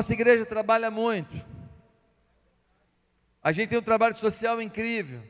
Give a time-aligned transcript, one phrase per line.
[0.00, 1.44] nossa igreja trabalha muito.
[3.42, 5.22] A gente tem um trabalho social incrível.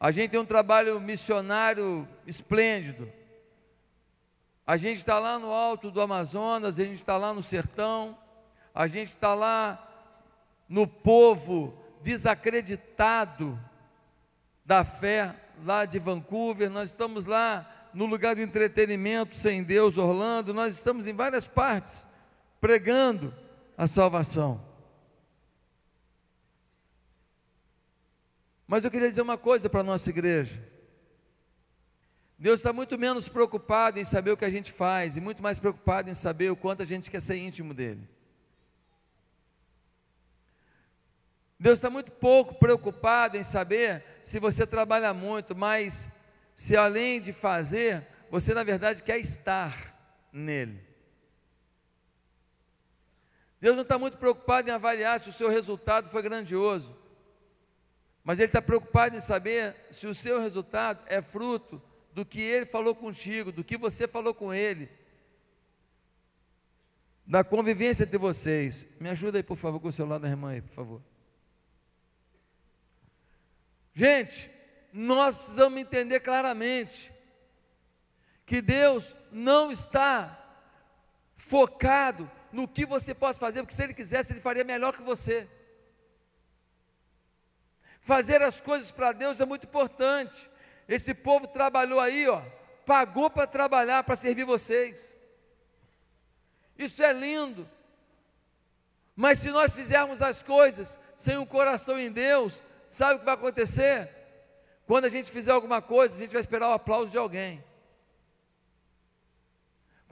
[0.00, 3.12] A gente tem um trabalho missionário esplêndido.
[4.66, 8.16] A gente está lá no alto do Amazonas, a gente está lá no sertão,
[8.74, 9.86] a gente está lá
[10.66, 13.60] no povo desacreditado
[14.64, 20.54] da fé, lá de Vancouver, nós estamos lá no lugar do entretenimento sem Deus, Orlando,
[20.54, 22.08] nós estamos em várias partes
[22.62, 23.41] pregando
[23.82, 24.64] a salvação.
[28.64, 30.62] Mas eu queria dizer uma coisa para a nossa igreja.
[32.38, 35.58] Deus está muito menos preocupado em saber o que a gente faz e muito mais
[35.58, 38.08] preocupado em saber o quanto a gente quer ser íntimo dele.
[41.58, 46.08] Deus está muito pouco preocupado em saber se você trabalha muito, mas
[46.54, 50.91] se além de fazer, você na verdade quer estar nele.
[53.62, 56.98] Deus não está muito preocupado em avaliar se o seu resultado foi grandioso,
[58.24, 61.80] mas Ele está preocupado em saber se o seu resultado é fruto
[62.12, 64.90] do que Ele falou contigo, do que você falou com Ele,
[67.24, 68.84] da convivência entre vocês.
[68.98, 71.02] Me ajuda aí, por favor, com o celular da irmã aí, por favor.
[73.94, 74.50] Gente,
[74.92, 77.12] nós precisamos entender claramente
[78.44, 80.36] que Deus não está
[81.36, 85.48] focado no que você possa fazer, porque se Ele quisesse, Ele faria melhor que você.
[88.00, 90.50] Fazer as coisas para Deus é muito importante.
[90.88, 92.42] Esse povo trabalhou aí, ó,
[92.84, 95.16] pagou para trabalhar, para servir vocês.
[96.76, 97.68] Isso é lindo.
[99.14, 103.34] Mas se nós fizermos as coisas sem um coração em Deus, sabe o que vai
[103.34, 104.10] acontecer?
[104.86, 107.62] Quando a gente fizer alguma coisa, a gente vai esperar o aplauso de alguém.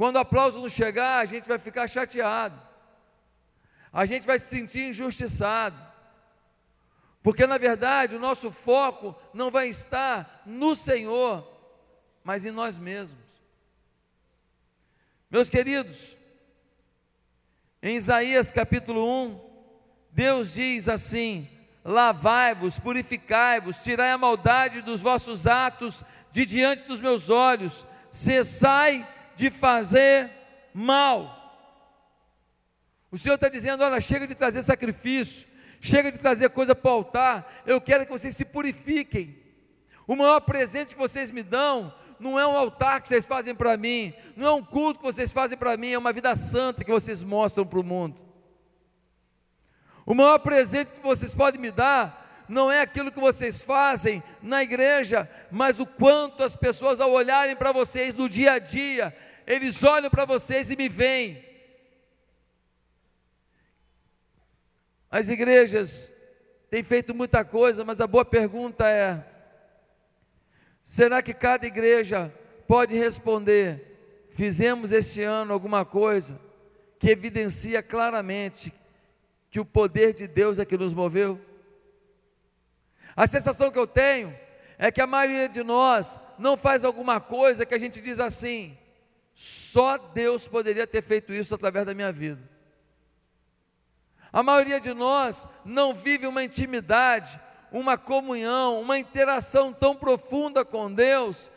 [0.00, 2.58] Quando o aplauso não chegar, a gente vai ficar chateado.
[3.92, 5.78] A gente vai se sentir injustiçado.
[7.22, 11.46] Porque na verdade o nosso foco não vai estar no Senhor,
[12.24, 13.22] mas em nós mesmos.
[15.30, 16.16] Meus queridos,
[17.82, 19.38] em Isaías capítulo 1,
[20.12, 21.46] Deus diz assim:
[21.84, 29.06] Lavai-vos, purificai-vos, tirai a maldade dos vossos atos de diante dos meus olhos, cessai
[29.40, 30.30] de fazer
[30.74, 31.38] mal.
[33.10, 35.48] O Senhor está dizendo: olha, chega de trazer sacrifício,
[35.80, 39.40] chega de trazer coisa para o altar, eu quero que vocês se purifiquem.
[40.06, 43.78] O maior presente que vocês me dão não é um altar que vocês fazem para
[43.78, 46.90] mim, não é um culto que vocês fazem para mim, é uma vida santa que
[46.90, 48.20] vocês mostram para o mundo.
[50.04, 54.60] O maior presente que vocês podem me dar não é aquilo que vocês fazem na
[54.62, 59.16] igreja, mas o quanto as pessoas, ao olharem para vocês no dia a dia,
[59.50, 61.44] eles olham para vocês e me veem.
[65.10, 66.12] As igrejas
[66.70, 69.26] têm feito muita coisa, mas a boa pergunta é:
[70.80, 72.32] será que cada igreja
[72.68, 74.28] pode responder?
[74.30, 76.40] Fizemos este ano alguma coisa
[77.00, 78.72] que evidencia claramente
[79.50, 81.40] que o poder de Deus é que nos moveu?
[83.16, 84.32] A sensação que eu tenho
[84.78, 88.78] é que a maioria de nós não faz alguma coisa que a gente diz assim:
[89.34, 92.40] só Deus poderia ter feito isso através da minha vida.
[94.32, 97.40] A maioria de nós não vive uma intimidade,
[97.72, 101.50] uma comunhão, uma interação tão profunda com Deus,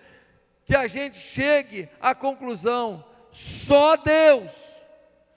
[0.66, 4.81] que a gente chegue à conclusão: só Deus,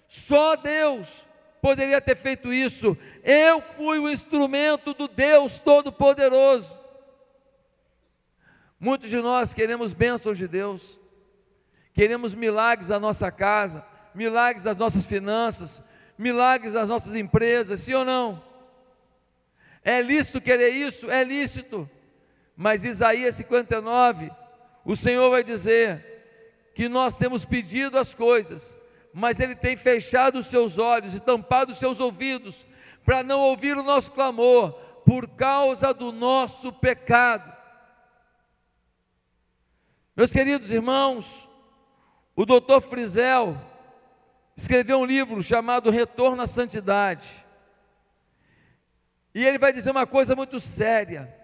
[0.08, 1.26] só Deus
[1.60, 2.96] poderia ter feito isso.
[3.22, 6.78] Eu fui o instrumento do Deus Todo-Poderoso.
[8.78, 11.00] Muitos de nós queremos bênçãos de Deus,
[11.96, 13.82] Queremos milagres na nossa casa,
[14.14, 15.82] milagres nas nossas finanças,
[16.18, 18.44] milagres nas nossas empresas, sim ou não?
[19.82, 21.10] É lícito querer isso?
[21.10, 21.88] É lícito.
[22.54, 24.30] Mas Isaías 59,
[24.84, 28.76] o Senhor vai dizer que nós temos pedido as coisas,
[29.10, 32.66] mas Ele tem fechado os seus olhos e tampado os seus ouvidos,
[33.06, 34.72] para não ouvir o nosso clamor,
[35.02, 37.56] por causa do nosso pecado.
[40.14, 41.45] Meus queridos irmãos,
[42.36, 43.56] o doutor Frizel
[44.54, 47.26] escreveu um livro chamado Retorno à Santidade.
[49.34, 51.34] E ele vai dizer uma coisa muito séria.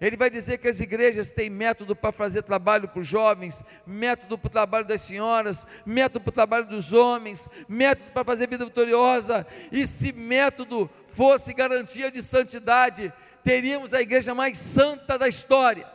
[0.00, 4.38] Ele vai dizer que as igrejas têm método para fazer trabalho para os jovens, método
[4.38, 8.64] para o trabalho das senhoras, método para o trabalho dos homens, método para fazer vida
[8.64, 9.46] vitoriosa.
[9.70, 13.12] E se método fosse garantia de santidade,
[13.42, 15.86] teríamos a igreja mais santa da história.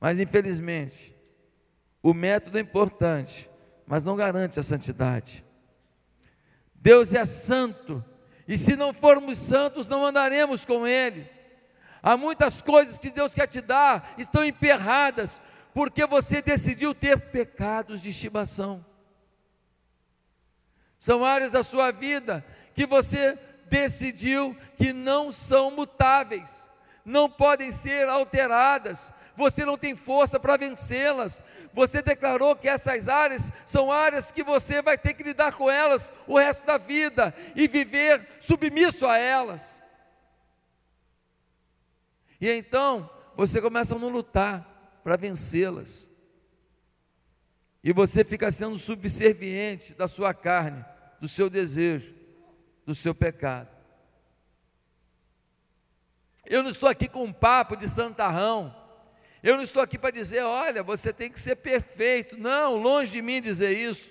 [0.00, 1.15] Mas infelizmente,
[2.08, 3.50] o método é importante,
[3.84, 5.44] mas não garante a santidade.
[6.72, 8.04] Deus é santo,
[8.46, 11.28] e se não formos santos, não andaremos com Ele.
[12.00, 15.42] Há muitas coisas que Deus quer te dar, estão emperradas,
[15.74, 18.86] porque você decidiu ter pecados de estimação.
[20.96, 23.36] São áreas da sua vida que você
[23.68, 26.70] decidiu que não são mutáveis,
[27.04, 31.42] não podem ser alteradas, você não tem força para vencê-las.
[31.72, 36.10] Você declarou que essas áreas são áreas que você vai ter que lidar com elas
[36.26, 39.82] o resto da vida e viver submisso a elas.
[42.40, 46.10] E então você começa a não lutar para vencê-las.
[47.84, 50.84] E você fica sendo subserviente da sua carne,
[51.20, 52.14] do seu desejo,
[52.84, 53.68] do seu pecado.
[56.46, 58.85] Eu não estou aqui com um papo de santarrão.
[59.46, 62.36] Eu não estou aqui para dizer, olha, você tem que ser perfeito.
[62.36, 64.10] Não, longe de mim dizer isso.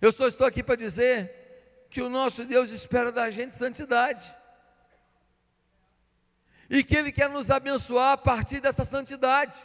[0.00, 4.34] Eu só estou aqui para dizer que o nosso Deus espera da gente santidade
[6.68, 9.56] e que Ele quer nos abençoar a partir dessa santidade,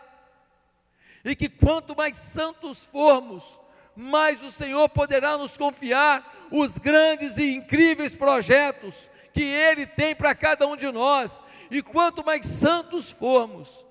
[1.26, 3.60] e que quanto mais santos formos,
[3.96, 10.36] mais o Senhor poderá nos confiar os grandes e incríveis projetos que Ele tem para
[10.36, 11.42] cada um de nós,
[11.72, 13.87] e quanto mais santos formos,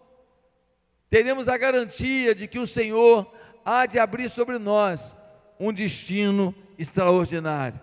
[1.11, 3.31] teremos a garantia de que o Senhor
[3.65, 5.17] há de abrir sobre nós
[5.59, 7.81] um destino extraordinário.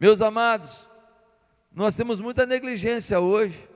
[0.00, 0.88] Meus amados,
[1.72, 3.68] nós temos muita negligência hoje.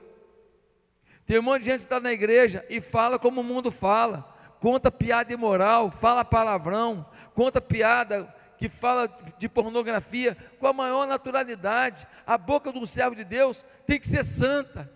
[1.25, 4.29] Tem um monte de gente que está na igreja e fala como o mundo fala,
[4.59, 12.07] conta piada imoral, fala palavrão, conta piada que fala de pornografia com a maior naturalidade.
[12.25, 14.89] A boca do servo de Deus tem que ser santa.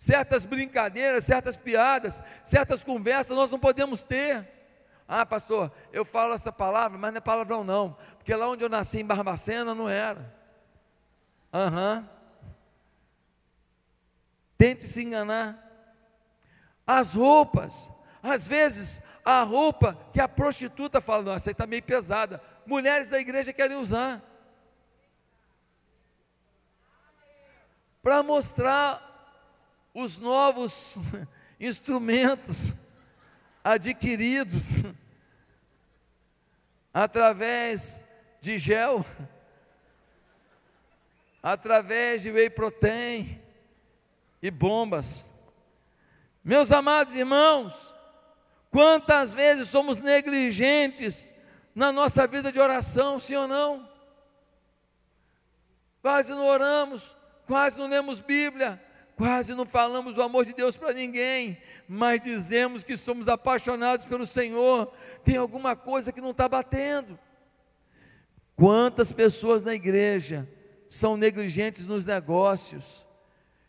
[0.00, 4.48] Certas brincadeiras, certas piadas, certas conversas nós não podemos ter.
[5.06, 8.70] Ah, pastor, eu falo essa palavra, mas não é palavrão não, porque lá onde eu
[8.70, 10.34] nasci em Barbacena não era.
[11.52, 11.98] Aham.
[11.98, 12.08] Uhum.
[14.56, 15.70] Tente se enganar.
[16.86, 17.92] As roupas,
[18.22, 22.42] às vezes a roupa que a prostituta fala, nossa, aí está meio pesada.
[22.64, 24.22] Mulheres da igreja querem usar.
[28.02, 29.09] Para mostrar
[29.94, 30.98] os novos
[31.58, 32.74] instrumentos
[33.62, 34.84] adquiridos
[36.92, 38.04] através
[38.40, 39.04] de gel
[41.42, 43.40] através de whey protein
[44.42, 45.32] e bombas.
[46.44, 47.94] Meus amados irmãos,
[48.70, 51.34] quantas vezes somos negligentes
[51.74, 53.88] na nossa vida de oração, sim ou não?
[56.02, 57.14] Quase não oramos,
[57.46, 58.82] quase não lemos Bíblia,
[59.20, 64.24] quase não falamos o amor de Deus para ninguém, mas dizemos que somos apaixonados pelo
[64.24, 64.90] Senhor.
[65.22, 67.18] Tem alguma coisa que não está batendo.
[68.56, 70.48] Quantas pessoas na igreja
[70.88, 73.06] são negligentes nos negócios,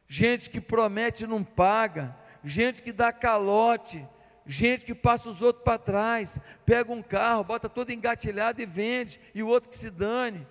[0.08, 2.16] gente que promete e não paga,
[2.46, 4.08] gente que dá calote,
[4.46, 9.20] gente que passa os outros para trás, pega um carro, bota todo engatilhado e vende,
[9.36, 10.48] e o outro que se dane.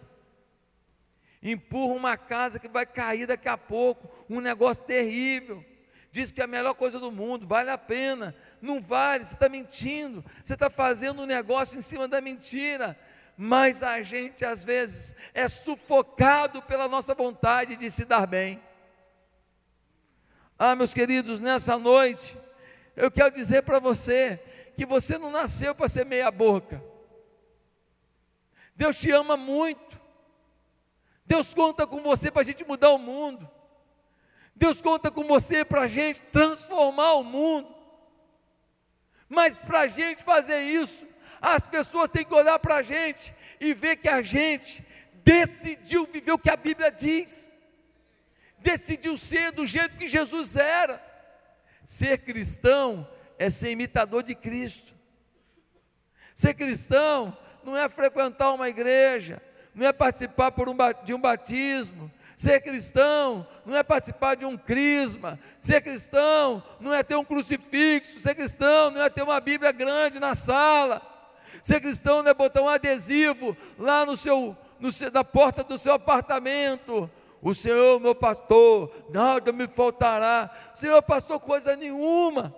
[1.43, 5.65] Empurra uma casa que vai cair daqui a pouco, um negócio terrível.
[6.13, 8.35] Diz que é a melhor coisa do mundo, vale a pena.
[8.61, 12.97] Não vale, você está mentindo, você está fazendo um negócio em cima da mentira
[13.43, 18.63] mas a gente às vezes é sufocado pela nossa vontade de se dar bem.
[20.59, 22.37] Ah, meus queridos, nessa noite,
[22.94, 24.39] eu quero dizer para você
[24.77, 26.85] que você não nasceu para ser meia-boca.
[28.77, 29.99] Deus te ama muito.
[31.31, 33.49] Deus conta com você para a gente mudar o mundo.
[34.53, 37.72] Deus conta com você para a gente transformar o mundo.
[39.29, 41.06] Mas para a gente fazer isso,
[41.41, 44.84] as pessoas têm que olhar para a gente e ver que a gente
[45.22, 47.55] decidiu viver o que a Bíblia diz,
[48.58, 51.01] decidiu ser do jeito que Jesus era.
[51.84, 53.08] Ser cristão
[53.39, 54.93] é ser imitador de Cristo.
[56.34, 59.41] Ser cristão não é frequentar uma igreja,
[59.74, 62.10] não é participar um, de um batismo.
[62.36, 65.39] Ser cristão não é participar de um crisma.
[65.58, 68.19] Ser cristão não é ter um crucifixo.
[68.19, 71.03] Ser cristão não é ter uma Bíblia grande na sala.
[71.62, 75.77] Ser cristão não é botar um adesivo lá no seu, no seu, na porta do
[75.77, 77.10] seu apartamento.
[77.43, 80.50] O Senhor, meu pastor, nada me faltará.
[80.74, 82.55] Senhor, pastor, coisa nenhuma.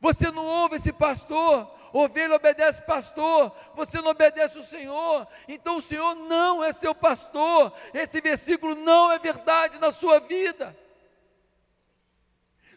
[0.00, 5.82] Você não ouve esse pastor, ovelha obedece pastor, você não obedece o Senhor, então o
[5.82, 10.76] Senhor não é seu pastor, esse versículo não é verdade na sua vida.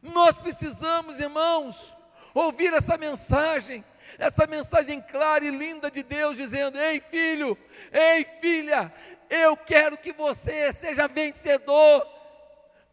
[0.01, 1.95] Nós precisamos, irmãos,
[2.33, 3.83] ouvir essa mensagem
[4.17, 7.57] essa mensagem clara e linda de Deus dizendo: Ei filho,
[7.91, 8.93] ei filha,
[9.29, 12.07] eu quero que você seja vencedor.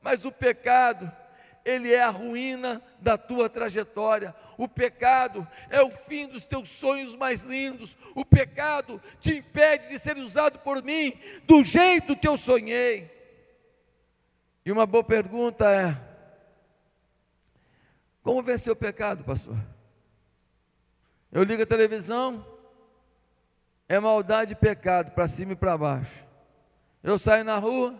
[0.00, 1.10] Mas o pecado,
[1.64, 4.34] ele é a ruína da tua trajetória.
[4.56, 7.96] O pecado é o fim dos teus sonhos mais lindos.
[8.14, 13.10] O pecado te impede de ser usado por mim do jeito que eu sonhei.
[14.64, 15.96] E uma boa pergunta é:
[18.22, 19.56] como vencer o pecado, pastor?
[21.32, 22.44] Eu ligo a televisão,
[23.88, 26.26] é maldade e pecado para cima e para baixo.
[27.02, 27.94] Eu saio na rua,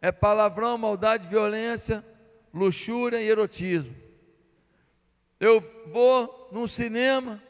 [0.00, 2.04] é palavrão, maldade, violência,
[2.52, 3.94] luxúria e erotismo.
[5.38, 7.42] Eu vou num cinema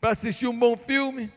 [0.00, 1.32] para assistir um bom filme,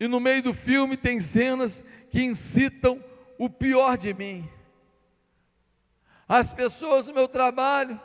[0.00, 3.02] e no meio do filme tem cenas que incitam
[3.38, 4.48] o pior de mim.
[6.28, 8.00] As pessoas no meu trabalho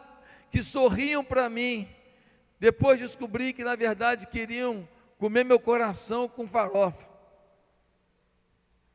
[0.52, 1.88] que sorriam para mim,
[2.60, 7.08] depois descobri que na verdade queriam comer meu coração com farofa.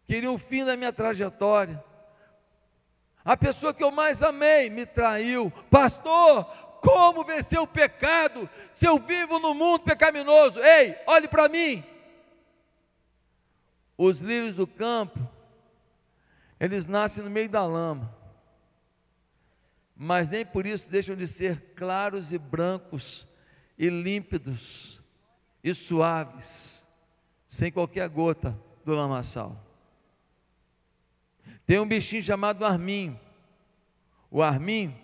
[0.06, 1.84] Queriam o fim da minha trajetória.
[3.28, 5.50] A pessoa que eu mais amei me traiu.
[5.70, 6.46] Pastor,
[6.80, 10.58] como vencer o pecado se eu vivo no mundo pecaminoso?
[10.60, 11.84] Ei, olhe para mim.
[13.98, 15.20] Os lírios do campo,
[16.58, 18.16] eles nascem no meio da lama,
[19.94, 23.28] mas nem por isso deixam de ser claros e brancos
[23.76, 25.02] e límpidos
[25.62, 26.86] e suaves,
[27.46, 29.67] sem qualquer gota do lamaçal.
[31.68, 33.20] Tem um bichinho chamado arminho.
[34.30, 34.96] O arminho,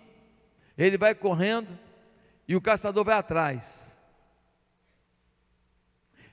[0.75, 1.77] ele vai correndo
[2.47, 3.87] e o caçador vai atrás.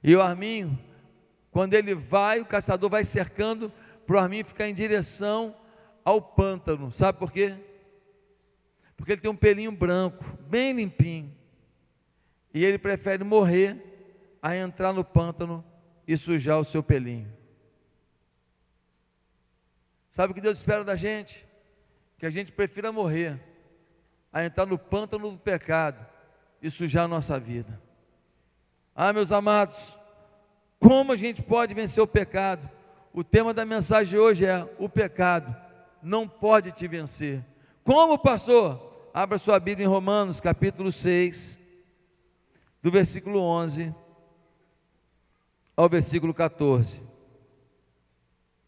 [0.03, 0.79] E o arminho,
[1.51, 3.71] quando ele vai, o caçador vai cercando
[4.07, 5.55] para o arminho ficar em direção
[6.03, 6.91] ao pântano.
[6.91, 7.55] Sabe por quê?
[8.97, 11.31] Porque ele tem um pelinho branco, bem limpinho.
[12.55, 15.63] E ele prefere morrer a entrar no pântano
[16.09, 17.42] e sujar o seu pelinho.
[20.13, 21.49] Sabe o que Deus espera da gente?
[22.19, 23.41] Que a gente prefira morrer
[24.31, 26.07] a entrar no pântano do pecado
[26.61, 27.81] e sujar a nossa vida.
[28.95, 29.97] Ah, meus amados,
[30.79, 32.69] como a gente pode vencer o pecado?
[33.11, 35.57] O tema da mensagem hoje é: o pecado
[36.03, 37.43] não pode te vencer.
[37.83, 39.11] Como, pastor?
[39.15, 41.59] Abra sua Bíblia em Romanos, capítulo 6,
[42.83, 43.95] do versículo 11
[45.75, 47.03] ao versículo 14.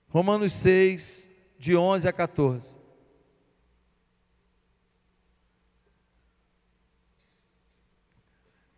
[0.09, 1.34] Romanos 6,
[1.65, 2.77] de 11 a 14.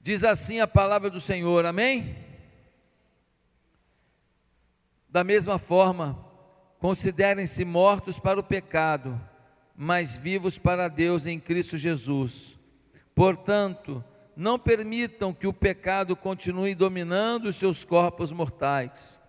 [0.01, 2.17] Diz assim a palavra do Senhor, amém?
[5.09, 6.17] Da mesma forma,
[6.79, 9.21] considerem-se mortos para o pecado,
[9.75, 12.57] mas vivos para Deus em Cristo Jesus.
[13.17, 14.05] Portanto,
[14.37, 19.21] não permitam que o pecado continue dominando os seus corpos mortais,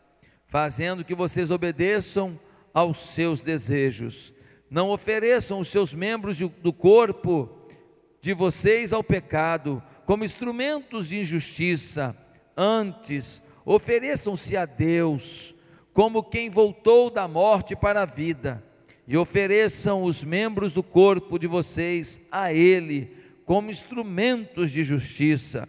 [0.45, 2.39] fazendo que vocês obedeçam
[2.77, 4.31] aos seus desejos.
[4.69, 7.49] Não ofereçam os seus membros do corpo
[8.21, 12.15] de vocês ao pecado como instrumentos de injustiça.
[12.55, 15.55] Antes, ofereçam-se a Deus
[15.91, 18.63] como quem voltou da morte para a vida,
[19.07, 23.11] e ofereçam os membros do corpo de vocês a Ele
[23.43, 25.67] como instrumentos de justiça,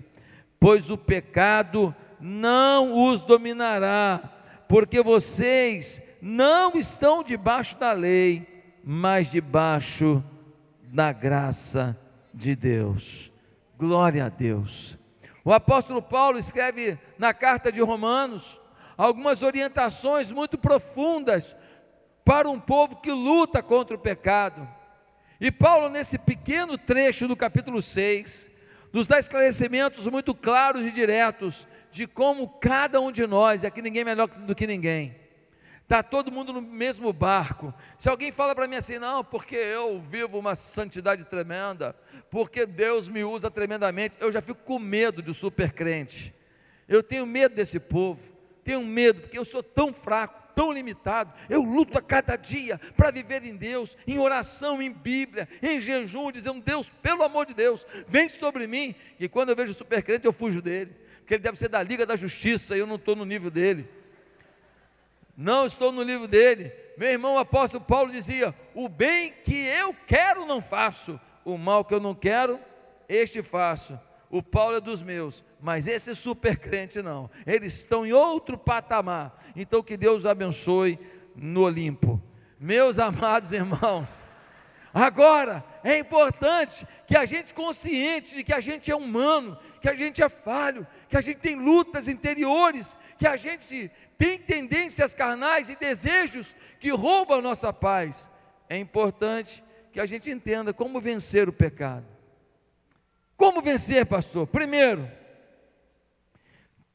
[0.61, 8.47] pois o pecado não os dominará, porque vocês não estão debaixo da lei,
[8.85, 10.23] mas debaixo
[10.83, 11.99] da graça
[12.33, 13.33] de Deus.
[13.77, 14.99] Glória a Deus.
[15.45, 18.61] O apóstolo Paulo escreve na carta de Romanos
[18.97, 21.57] algumas orientações muito profundas
[22.25, 24.69] para um povo que luta contra o pecado.
[25.41, 28.51] E Paulo, nesse pequeno trecho do capítulo 6,
[28.93, 33.81] nos dá esclarecimentos muito claros e diretos de como cada um de nós, e aqui
[33.81, 35.17] ninguém é melhor do que ninguém,
[35.89, 37.73] está todo mundo no mesmo barco.
[37.97, 41.97] Se alguém fala para mim assim, não, porque eu vivo uma santidade tremenda,
[42.31, 46.35] porque Deus me usa tremendamente, eu já fico com medo do super crente.
[46.87, 48.21] Eu tenho medo desse povo,
[48.63, 51.33] tenho medo, porque eu sou tão fraco tão limitado.
[51.49, 56.33] Eu luto a cada dia para viver em Deus, em oração, em Bíblia, em jejum,
[56.33, 58.93] dizendo: Deus, pelo amor de Deus, vem sobre mim.
[59.21, 62.05] E quando eu vejo o supercrente, eu fujo dele, porque ele deve ser da Liga
[62.05, 63.89] da Justiça e eu não estou no nível dele.
[65.41, 66.73] Não estou no nível dele.
[66.97, 71.85] Meu irmão o apóstolo Paulo dizia: O bem que eu quero não faço, o mal
[71.85, 72.59] que eu não quero,
[73.09, 73.97] este faço.
[74.29, 77.31] O Paulo é dos meus, mas esse super crente não.
[77.47, 79.41] Eles estão em outro patamar.
[79.55, 80.99] Então que Deus abençoe
[81.37, 82.21] no Olimpo.
[82.59, 84.25] Meus amados irmãos,
[84.93, 89.95] Agora, é importante que a gente consciente de que a gente é humano, que a
[89.95, 95.71] gente é falho, que a gente tem lutas interiores, que a gente tem tendências carnais
[95.71, 98.29] e desejos que roubam a nossa paz.
[98.69, 102.05] É importante que a gente entenda como vencer o pecado.
[103.37, 104.49] Como vencer, pastor?
[104.49, 105.09] Primeiro,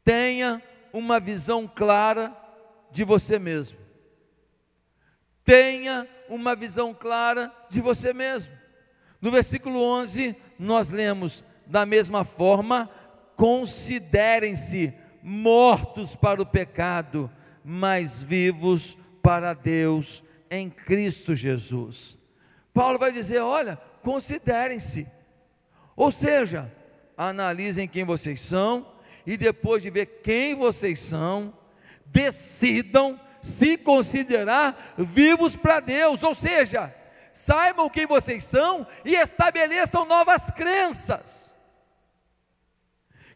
[0.04, 0.62] tenha
[0.92, 2.36] uma visão clara
[2.92, 3.80] de você mesmo.
[5.46, 8.54] Tenha uma visão clara de você mesmo.
[9.22, 12.90] No versículo 11, nós lemos: da mesma forma,
[13.38, 17.32] considerem-se mortos para o pecado,
[17.64, 22.18] mas vivos para Deus em Cristo Jesus.
[22.74, 25.08] Paulo vai dizer: olha, considerem-se,
[25.96, 26.70] ou seja,
[27.16, 28.86] analisem quem vocês são,
[29.26, 31.54] e depois de ver quem vocês são,
[32.06, 36.94] decidam se considerar vivos para Deus, ou seja,
[37.32, 41.53] saibam quem vocês são e estabeleçam novas crenças.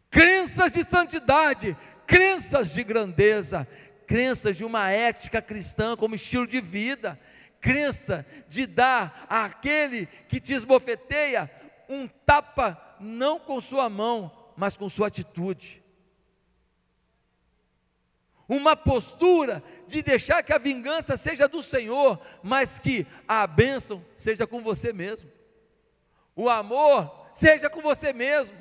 [0.10, 3.68] Crenças de santidade, crenças de grandeza,
[4.06, 7.20] crenças de uma ética cristã como estilo de vida,
[7.60, 11.52] crença de dar àquele que te esbofeteia
[11.90, 15.84] um tapa não com sua mão, mas com sua atitude.
[18.48, 24.48] Uma postura de deixar que a vingança seja do Senhor, mas que a bênção seja
[24.48, 25.30] com você mesmo,
[26.36, 28.58] o amor seja com você mesmo,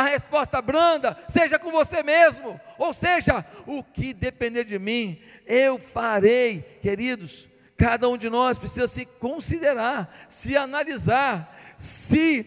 [0.00, 5.78] a resposta branda seja com você mesmo, ou seja, o que depender de mim, eu
[5.78, 7.48] farei, queridos.
[7.76, 12.44] Cada um de nós precisa se considerar, se analisar, se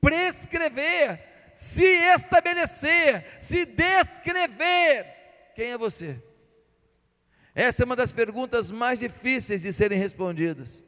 [0.00, 5.06] prescrever, se estabelecer, se descrever
[5.54, 6.22] quem é você?
[7.54, 10.84] Essa é uma das perguntas mais difíceis de serem respondidas.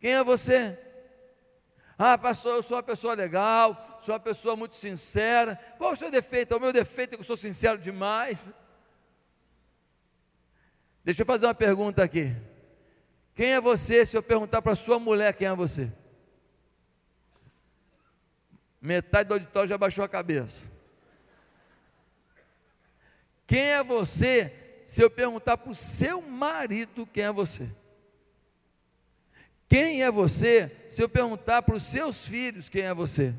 [0.00, 0.78] Quem é você?
[1.98, 5.56] Ah, pastor, eu sou uma pessoa legal, sou uma pessoa muito sincera.
[5.78, 6.54] Qual é o seu defeito?
[6.54, 8.52] O meu defeito é que eu sou sincero demais.
[11.02, 12.34] Deixa eu fazer uma pergunta aqui.
[13.34, 15.90] Quem é você se eu perguntar para sua mulher quem é você?
[18.80, 20.70] Metade do auditório já baixou a cabeça.
[23.46, 24.82] Quem é você?
[24.84, 27.70] Se eu perguntar para o seu marido quem é você?
[29.68, 30.70] Quem é você?
[30.88, 33.34] Se eu perguntar para os seus filhos quem é você?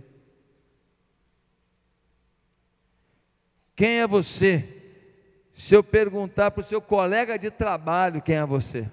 [3.75, 4.73] Quem é você?
[5.53, 8.89] Se eu perguntar para o seu colega de trabalho quem é você?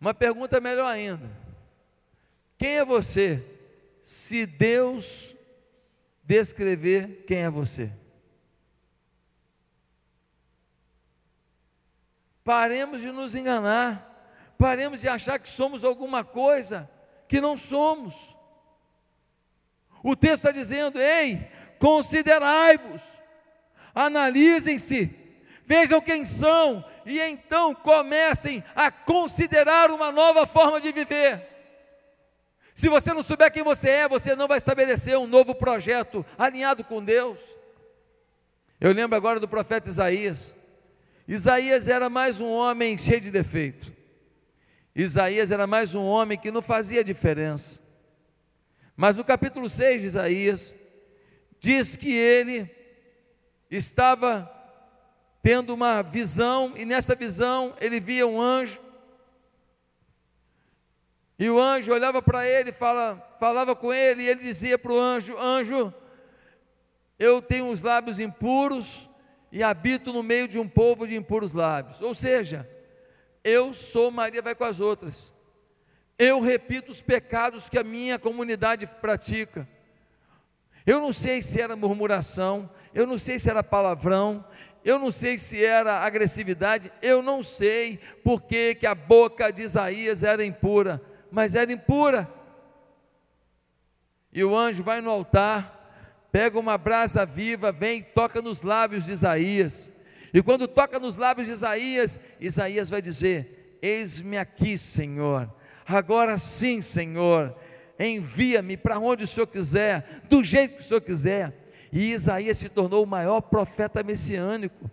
[0.00, 1.30] Uma pergunta melhor ainda:
[2.58, 3.42] quem é você?
[4.04, 5.34] Se Deus
[6.22, 7.90] descrever quem é você.
[12.46, 16.88] Paremos de nos enganar, paremos de achar que somos alguma coisa
[17.26, 18.36] que não somos.
[20.00, 21.44] O texto está dizendo: ei,
[21.80, 23.02] considerai-vos,
[23.92, 25.12] analisem-se,
[25.64, 31.44] vejam quem são, e então comecem a considerar uma nova forma de viver.
[32.72, 36.84] Se você não souber quem você é, você não vai estabelecer um novo projeto alinhado
[36.84, 37.40] com Deus.
[38.80, 40.55] Eu lembro agora do profeta Isaías.
[41.26, 43.92] Isaías era mais um homem cheio de defeito.
[44.94, 47.82] Isaías era mais um homem que não fazia diferença.
[48.96, 50.76] Mas no capítulo 6 de Isaías,
[51.60, 52.70] diz que ele
[53.70, 54.50] estava
[55.42, 58.86] tendo uma visão, e nessa visão ele via um anjo
[61.38, 64.98] e o anjo olhava para ele, fala, falava com ele, e ele dizia para o
[64.98, 65.92] anjo: Anjo,
[67.18, 69.08] eu tenho os lábios impuros
[69.50, 72.00] e habito no meio de um povo de impuros lábios.
[72.00, 72.68] Ou seja,
[73.44, 75.32] eu sou Maria, vai com as outras.
[76.18, 79.68] Eu repito os pecados que a minha comunidade pratica.
[80.84, 84.44] Eu não sei se era murmuração, eu não sei se era palavrão,
[84.84, 90.22] eu não sei se era agressividade, eu não sei porque que a boca de Isaías
[90.22, 92.32] era impura mas era impura.
[94.32, 95.75] E o anjo vai no altar,
[96.36, 99.90] pega uma brasa viva, vem toca nos lábios de Isaías.
[100.34, 105.50] E quando toca nos lábios de Isaías, Isaías vai dizer: Eis-me aqui, Senhor.
[105.86, 107.56] Agora sim, Senhor,
[107.98, 111.70] envia-me para onde o Senhor quiser, do jeito que o Senhor quiser.
[111.90, 114.90] E Isaías se tornou o maior profeta messiânico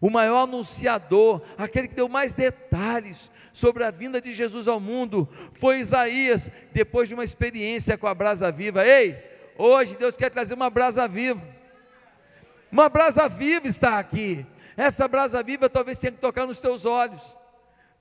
[0.00, 5.28] o maior anunciador, aquele que deu mais detalhes sobre a vinda de Jesus ao mundo,
[5.52, 8.82] foi Isaías, depois de uma experiência com a brasa viva.
[8.82, 9.29] Ei,
[9.60, 11.42] hoje Deus quer trazer uma brasa viva.
[12.70, 14.46] Uma brasa viva está aqui.
[14.76, 17.36] Essa brasa viva talvez tenha que tocar nos teus olhos,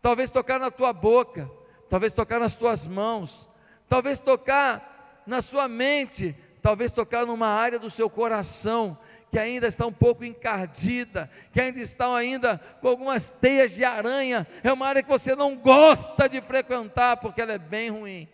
[0.01, 1.49] talvez tocar na tua boca,
[1.89, 3.49] talvez tocar nas tuas mãos,
[3.87, 8.97] talvez tocar na sua mente, talvez tocar numa área do seu coração
[9.31, 14.47] que ainda está um pouco encardida, que ainda estão ainda com algumas teias de aranha,
[14.63, 18.27] é uma área que você não gosta de frequentar porque ela é bem ruim.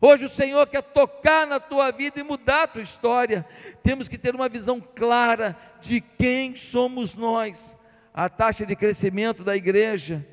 [0.00, 3.44] Hoje o Senhor quer tocar na tua vida e mudar a tua história.
[3.82, 7.76] Temos que ter uma visão clara de quem somos nós.
[8.14, 10.26] A taxa de crescimento da igreja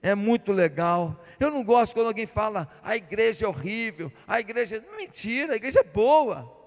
[0.00, 1.24] é muito legal.
[1.40, 4.84] Eu não gosto quando alguém fala, a igreja é horrível, a igreja.
[4.96, 6.59] Mentira, a igreja é boa.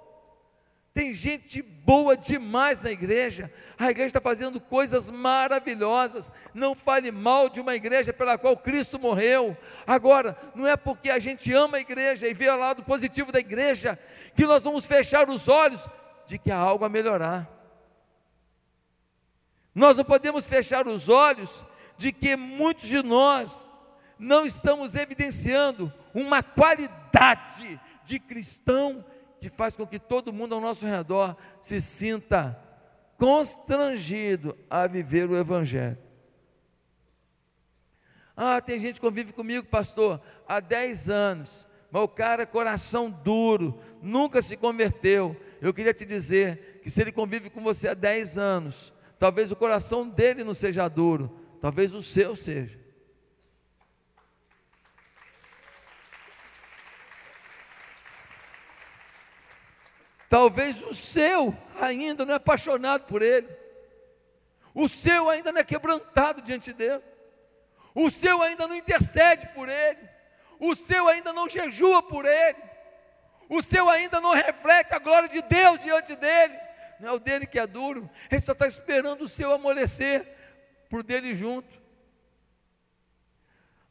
[0.93, 3.51] Tem gente boa demais na igreja.
[3.79, 6.32] A igreja está fazendo coisas maravilhosas.
[6.53, 9.58] Não fale mal de uma igreja pela qual Cristo morreu.
[9.88, 13.39] Agora, não é porque a gente ama a igreja e vê o lado positivo da
[13.39, 13.97] igreja
[14.36, 15.88] que nós vamos fechar os olhos
[16.27, 17.49] de que há algo a melhorar.
[19.73, 21.65] Nós não podemos fechar os olhos
[21.97, 23.67] de que muitos de nós
[24.19, 29.03] não estamos evidenciando uma qualidade de cristão
[29.43, 32.58] que faz com que todo mundo ao nosso redor se sinta
[33.17, 35.97] constrangido a viver o Evangelho.
[38.38, 43.12] Ah, tem gente que convive comigo, pastor, há 10 anos, mas o cara é coração
[43.12, 45.36] duro, nunca se converteu.
[45.62, 49.58] Eu queria te dizer que se ele convive com você há 10 anos, talvez o
[49.58, 51.29] coração dele não seja duro,
[51.60, 52.79] talvez o seu seja.
[60.34, 63.48] Talvez o seu ainda não é apaixonado por ele.
[64.74, 67.04] O seu ainda não é quebrantado diante dele.
[67.93, 70.00] O seu ainda não intercede por ele.
[70.60, 72.58] O seu ainda não jejua por ele.
[73.48, 76.58] O seu ainda não reflete a glória de Deus diante dele.
[77.00, 78.10] Não é o dele que é duro.
[78.32, 80.28] Ele só está esperando o seu amolecer
[80.89, 81.80] por dele junto.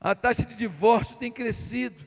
[0.01, 2.05] A taxa de divórcio tem crescido.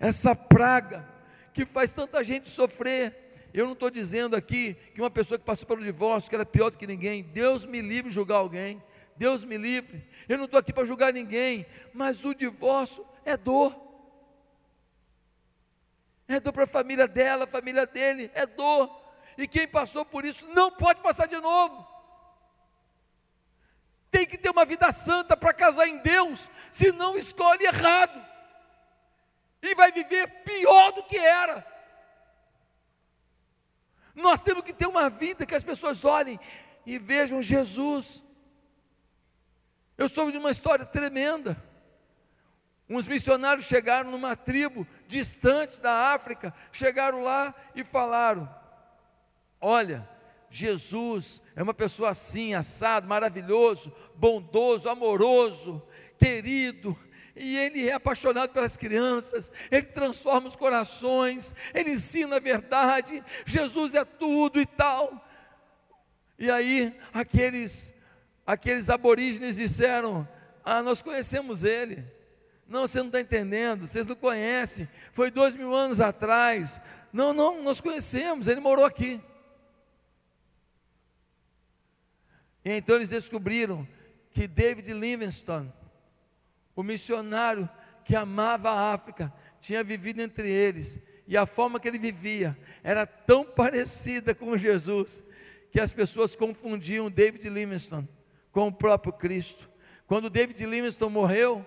[0.00, 1.06] Essa praga
[1.52, 3.25] que faz tanta gente sofrer
[3.56, 6.44] eu não estou dizendo aqui que uma pessoa que passou pelo divórcio, que ela é
[6.44, 7.22] pior do que ninguém.
[7.22, 8.82] Deus me livre de julgar alguém.
[9.16, 10.06] Deus me livre.
[10.28, 11.64] Eu não estou aqui para julgar ninguém.
[11.94, 13.74] Mas o divórcio é dor.
[16.28, 18.30] É dor para a família dela, a família dele.
[18.34, 18.94] É dor.
[19.38, 21.88] E quem passou por isso não pode passar de novo.
[24.10, 28.22] Tem que ter uma vida santa para casar em Deus, senão escolhe errado.
[29.62, 31.75] E vai viver pior do que era.
[34.16, 36.40] Nós temos que ter uma vida que as pessoas olhem
[36.86, 38.24] e vejam Jesus.
[39.98, 41.62] Eu soube de uma história tremenda.
[42.88, 48.48] Uns missionários chegaram numa tribo distante da África, chegaram lá e falaram:
[49.60, 50.08] Olha,
[50.48, 55.82] Jesus é uma pessoa assim, assado, maravilhoso, bondoso, amoroso,
[56.18, 56.98] querido,
[57.36, 63.94] e ele é apaixonado pelas crianças, ele transforma os corações, ele ensina a verdade, Jesus
[63.94, 65.22] é tudo e tal.
[66.38, 67.94] E aí aqueles
[68.46, 70.26] aqueles aborígenes disseram:
[70.64, 72.04] "Ah, nós conhecemos ele".
[72.66, 74.88] Não, você não está entendendo, vocês não conhecem.
[75.12, 76.80] Foi dois mil anos atrás.
[77.12, 79.20] Não, não, nós conhecemos, ele morou aqui.
[82.64, 83.86] E então eles descobriram
[84.32, 85.72] que David Livingstone
[86.76, 87.68] o missionário
[88.04, 93.04] que amava a África tinha vivido entre eles, e a forma que ele vivia era
[93.04, 95.24] tão parecida com Jesus,
[95.72, 98.08] que as pessoas confundiam David Livingstone
[98.52, 99.68] com o próprio Cristo.
[100.06, 101.66] Quando David Livingstone morreu,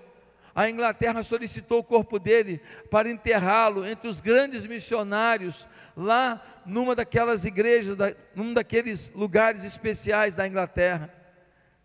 [0.56, 7.46] a Inglaterra solicitou o corpo dele para enterrá-lo entre os grandes missionários, lá numa daquelas
[7.46, 7.98] igrejas,
[8.34, 11.14] num daqueles lugares especiais da Inglaterra.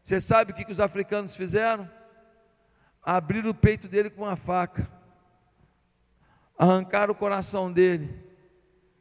[0.02, 1.90] Você sabe o que, que os africanos fizeram?
[3.04, 4.90] Abriram o peito dele com uma faca,
[6.56, 8.24] arrancaram o coração dele,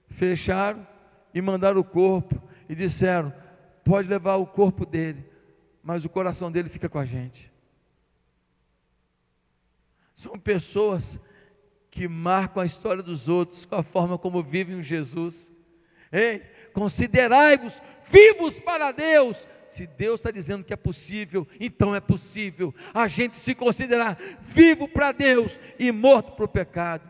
[0.10, 0.86] fecharam
[1.34, 3.34] e mandaram o corpo e disseram:
[3.84, 5.26] pode levar o corpo dele,
[5.82, 7.52] mas o coração dele fica com a gente.
[10.14, 11.20] São pessoas
[11.90, 15.52] que marcam a história dos outros com a forma como vivem Jesus.
[16.12, 16.40] Ei,
[16.74, 23.08] considerai-vos vivos para Deus, se Deus está dizendo que é possível, então é possível a
[23.08, 27.10] gente se considerar vivo para Deus e morto para o pecado.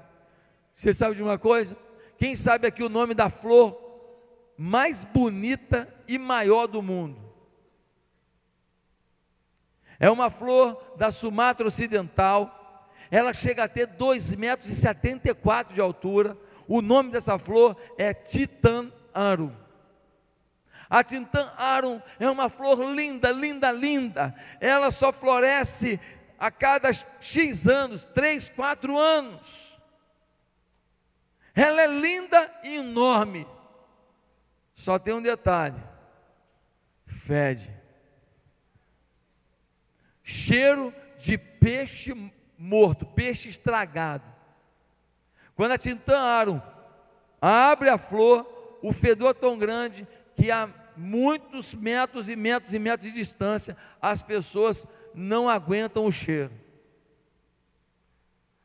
[0.73, 1.77] Você sabe de uma coisa?
[2.17, 3.79] Quem sabe aqui o nome da flor
[4.57, 7.21] mais bonita e maior do mundo?
[9.99, 12.89] É uma flor da Sumatra Ocidental.
[13.11, 16.37] Ela chega a ter 2,74 metros de altura.
[16.67, 19.62] O nome dessa flor é Titan Arum.
[20.89, 24.35] A Tintan Arum é uma flor linda, linda, linda.
[24.59, 25.99] Ela só floresce
[26.37, 29.79] a cada X anos, três, quatro anos.
[31.55, 33.47] Ela é linda e enorme.
[34.75, 35.81] Só tem um detalhe:
[37.05, 37.73] fede.
[40.21, 42.13] Cheiro de peixe
[42.57, 44.23] morto, peixe estragado.
[45.55, 46.61] Quando a Tintan Arum
[47.41, 52.79] abre a flor, o fedor é tão grande que a muitos metros e metros e
[52.79, 56.51] metros de distância, as pessoas não aguentam o cheiro.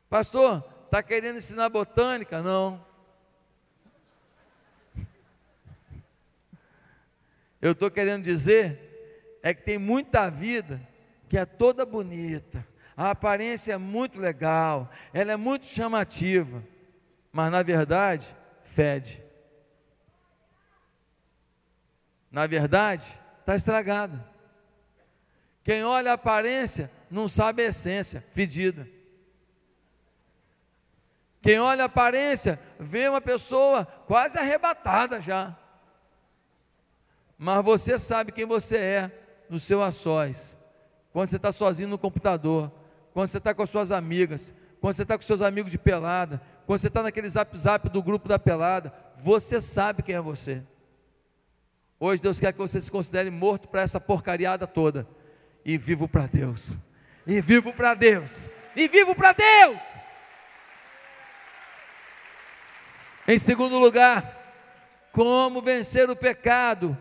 [0.09, 2.41] Pastor, está querendo ensinar botânica?
[2.41, 2.83] Não.
[7.61, 10.81] Eu estou querendo dizer é que tem muita vida
[11.27, 12.65] que é toda bonita,
[12.97, 16.63] a aparência é muito legal, ela é muito chamativa,
[17.31, 19.28] mas na verdade fede
[22.31, 24.27] na verdade, está estragada.
[25.63, 28.87] Quem olha a aparência não sabe a essência, fedida.
[31.41, 35.57] Quem olha a aparência vê uma pessoa quase arrebatada já.
[37.37, 39.11] Mas você sabe quem você é
[39.49, 40.57] no seu a sós.
[41.11, 42.71] Quando você está sozinho no computador,
[43.13, 46.41] quando você está com as suas amigas, quando você está com seus amigos de pelada,
[46.65, 50.63] quando você está naquele zap zap do grupo da pelada, você sabe quem é você.
[52.01, 55.05] Hoje Deus quer que você se considere morto para essa porcariada toda
[55.65, 56.77] e vivo para Deus.
[57.27, 58.49] E vivo para Deus.
[58.73, 59.83] E vivo para Deus.
[63.27, 66.97] Em segundo lugar, como vencer o pecado?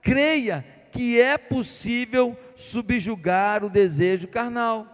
[0.00, 4.86] Creia que é possível subjugar o desejo carnal.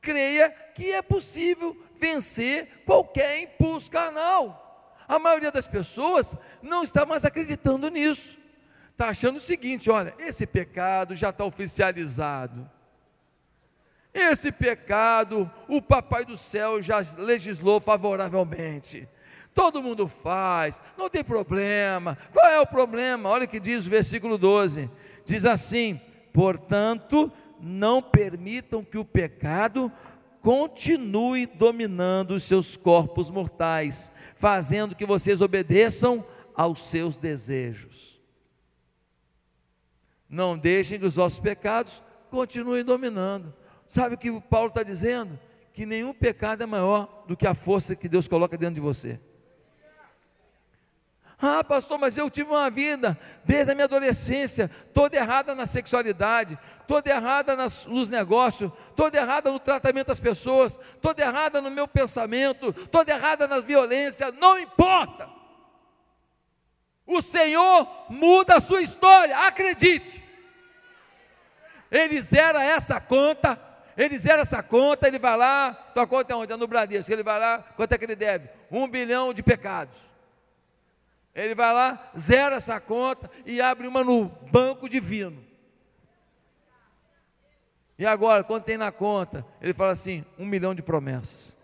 [0.00, 4.94] Creia que é possível vencer qualquer impulso carnal.
[5.08, 8.40] A maioria das pessoas não está mais acreditando nisso
[8.92, 12.70] está achando o seguinte: olha, esse pecado já está oficializado.
[14.14, 19.08] Esse pecado, o Papai do Céu já legislou favoravelmente.
[19.54, 22.16] Todo mundo faz, não tem problema.
[22.32, 23.28] Qual é o problema?
[23.28, 24.90] Olha o que diz o versículo 12:
[25.24, 26.00] diz assim:
[26.32, 29.90] portanto, não permitam que o pecado
[30.40, 36.24] continue dominando os seus corpos mortais, fazendo que vocês obedeçam
[36.54, 38.21] aos seus desejos.
[40.32, 43.52] Não deixem que os nossos pecados continuem dominando.
[43.86, 45.38] Sabe o que o Paulo está dizendo?
[45.74, 49.20] Que nenhum pecado é maior do que a força que Deus coloca dentro de você.
[51.38, 56.58] Ah, pastor, mas eu tive uma vida desde a minha adolescência, toda errada na sexualidade,
[56.88, 61.86] toda errada nas, nos negócios, toda errada no tratamento das pessoas, toda errada no meu
[61.86, 65.28] pensamento, toda errada nas violências, não importa.
[67.06, 70.21] O Senhor muda a sua história, acredite.
[71.92, 73.60] Ele zera essa conta,
[73.94, 76.50] ele zera essa conta, ele vai lá, tua conta é onde?
[76.50, 78.48] É no Bradesco, ele vai lá, quanto é que ele deve?
[78.70, 80.10] Um bilhão de pecados.
[81.34, 85.44] Ele vai lá, zera essa conta e abre uma no banco divino.
[87.98, 91.56] E agora, quando tem na conta, ele fala assim: um milhão de promessas.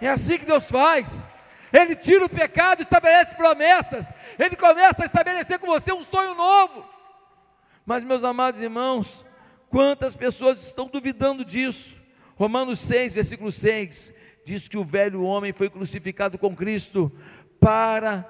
[0.00, 1.28] É assim que Deus faz.
[1.72, 4.12] Ele tira o pecado, estabelece promessas.
[4.38, 6.99] Ele começa a estabelecer com você um sonho novo.
[7.84, 9.24] Mas, meus amados irmãos,
[9.68, 11.96] quantas pessoas estão duvidando disso?
[12.36, 14.14] Romanos 6, versículo 6,
[14.44, 17.12] diz que o velho homem foi crucificado com Cristo
[17.60, 18.24] para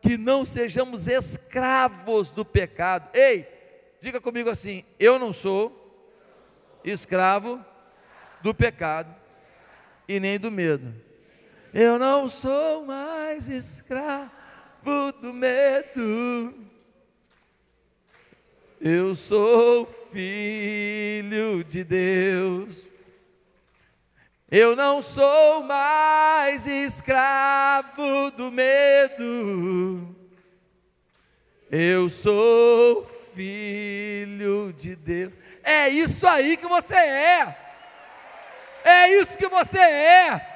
[0.00, 3.08] que não sejamos escravos do pecado.
[3.14, 3.46] Ei,
[4.00, 5.80] diga comigo assim: eu não sou
[6.84, 7.64] escravo
[8.42, 9.14] do pecado
[10.06, 10.94] e nem do medo.
[11.72, 14.30] Eu não sou mais escravo
[15.20, 16.54] do medo.
[18.86, 22.94] Eu sou filho de Deus.
[24.50, 30.14] Eu não sou mais escravo do medo.
[31.70, 35.32] Eu sou filho de Deus.
[35.62, 37.56] É isso aí que você é.
[38.84, 40.46] É isso que você é.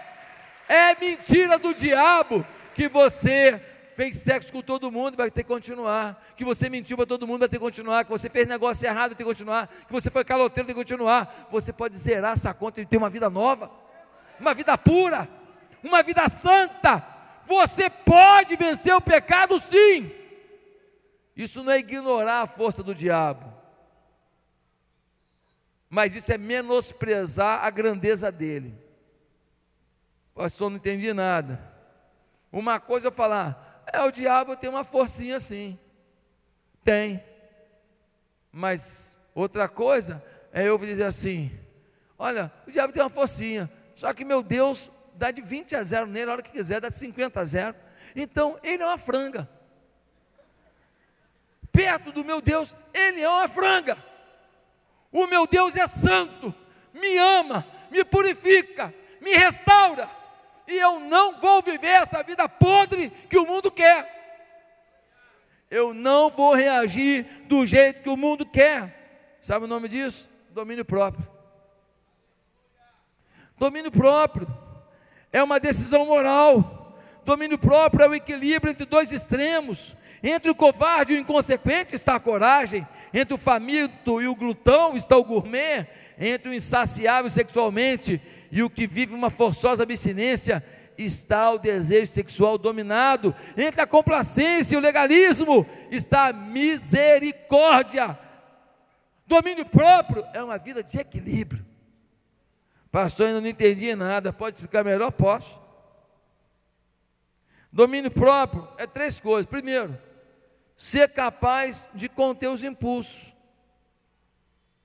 [0.69, 3.59] É mentira do diabo que você
[3.99, 6.25] fez sexo com todo mundo, vai ter que continuar.
[6.37, 8.05] Que você mentiu para todo mundo, vai ter que continuar.
[8.05, 9.67] Que você fez negócio errado, vai ter que continuar.
[9.67, 11.49] Que você foi caloteiro, tem que continuar.
[11.51, 13.73] Você pode zerar essa conta e ter uma vida nova,
[14.39, 15.29] uma vida pura,
[15.83, 17.05] uma vida santa.
[17.43, 20.13] Você pode vencer o pecado, sim.
[21.37, 23.53] Isso não é ignorar a força do diabo,
[25.91, 28.79] mas isso é menosprezar a grandeza dele.
[30.37, 31.61] Pastor, não entendi nada.
[32.53, 35.79] Uma coisa eu falar, é o diabo tem uma forcinha assim.
[36.85, 37.23] Tem.
[38.51, 41.51] Mas outra coisa é eu dizer assim:
[42.19, 46.07] olha, o diabo tem uma forcinha, só que meu Deus dá de 20 a 0
[46.07, 47.77] nele, a hora que quiser, dá de 50 a 0.
[48.15, 49.49] Então, ele é uma franga.
[51.73, 53.99] Perto do meu Deus, ele é uma franga.
[55.13, 56.55] O meu Deus é santo,
[56.93, 60.09] me ama, me purifica, me restaura.
[60.69, 64.19] E eu não vou viver essa vida podre que o mundo quer.
[65.71, 69.39] Eu não vou reagir do jeito que o mundo quer.
[69.41, 70.29] Sabe o nome disso?
[70.51, 71.27] Domínio próprio.
[73.57, 74.47] Domínio próprio
[75.33, 77.01] é uma decisão moral.
[77.25, 79.97] Domínio próprio é o equilíbrio entre dois extremos.
[80.23, 82.87] Entre o covarde e o inconsequente está a coragem.
[83.13, 85.87] Entre o faminto e o glutão está o gourmet.
[86.19, 90.65] Entre o insaciável sexualmente e o que vive uma forçosa abstinência
[90.97, 98.19] está o desejo sexual dominado, entre a complacência e o legalismo está a misericórdia.
[99.27, 101.65] Domínio próprio é uma vida de equilíbrio.
[102.91, 105.13] Pastor, ainda não entendi nada, pode explicar melhor?
[105.13, 105.61] Posso.
[107.71, 109.47] Domínio próprio é três coisas.
[109.47, 109.97] Primeiro,
[110.77, 113.33] ser capaz de conter os impulsos.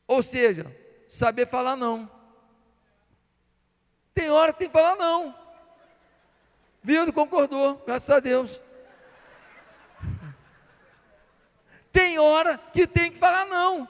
[0.06, 0.76] Ou seja,
[1.08, 2.12] saber falar não.
[4.14, 5.36] Tem hora que tem que falar não.
[6.82, 7.02] Viu?
[7.02, 8.62] Ele concordou, graças a Deus.
[11.92, 13.88] Tem hora que tem que falar não.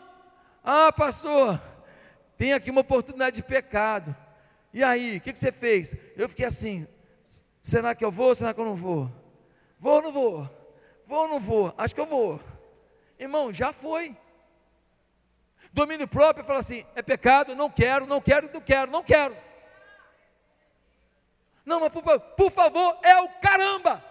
[0.63, 1.59] Ah, pastor,
[2.37, 4.15] tem aqui uma oportunidade de pecado.
[4.73, 5.95] E aí, o que, que você fez?
[6.15, 6.87] Eu fiquei assim:
[7.61, 8.35] será que eu vou?
[8.35, 9.09] Será que eu não vou?
[9.79, 10.49] Vou ou não vou?
[11.05, 11.73] Vou ou não vou?
[11.77, 12.39] Acho que eu vou.
[13.17, 14.15] Irmão, já foi.
[15.71, 19.35] Domínio próprio fala assim: é pecado, não quero, não quero, não quero, não quero.
[21.65, 24.03] Não, mas por, por favor, é o caramba.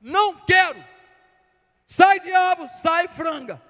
[0.00, 0.82] Não quero.
[1.86, 3.60] Sai diabo, sai franga.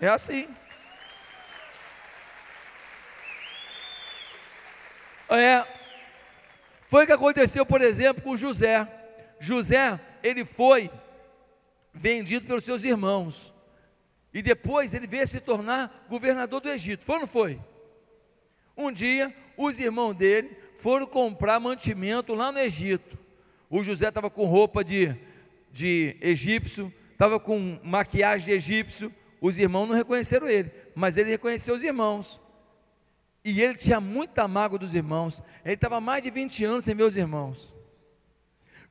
[0.00, 0.48] É assim.
[5.28, 5.66] É,
[6.84, 8.86] foi o que aconteceu, por exemplo, com José.
[9.38, 10.90] José, ele foi
[11.92, 13.52] vendido pelos seus irmãos.
[14.32, 17.04] E depois ele veio se tornar governador do Egito.
[17.04, 17.60] Foi ou não foi?
[18.76, 23.18] Um dia, os irmãos dele foram comprar mantimento lá no Egito.
[23.68, 25.14] O José estava com roupa de,
[25.72, 29.12] de egípcio, estava com maquiagem de egípcio.
[29.40, 32.40] Os irmãos não reconheceram ele, mas ele reconheceu os irmãos.
[33.44, 35.42] E ele tinha muita mágoa dos irmãos.
[35.64, 37.74] Ele estava mais de 20 anos sem meus irmãos.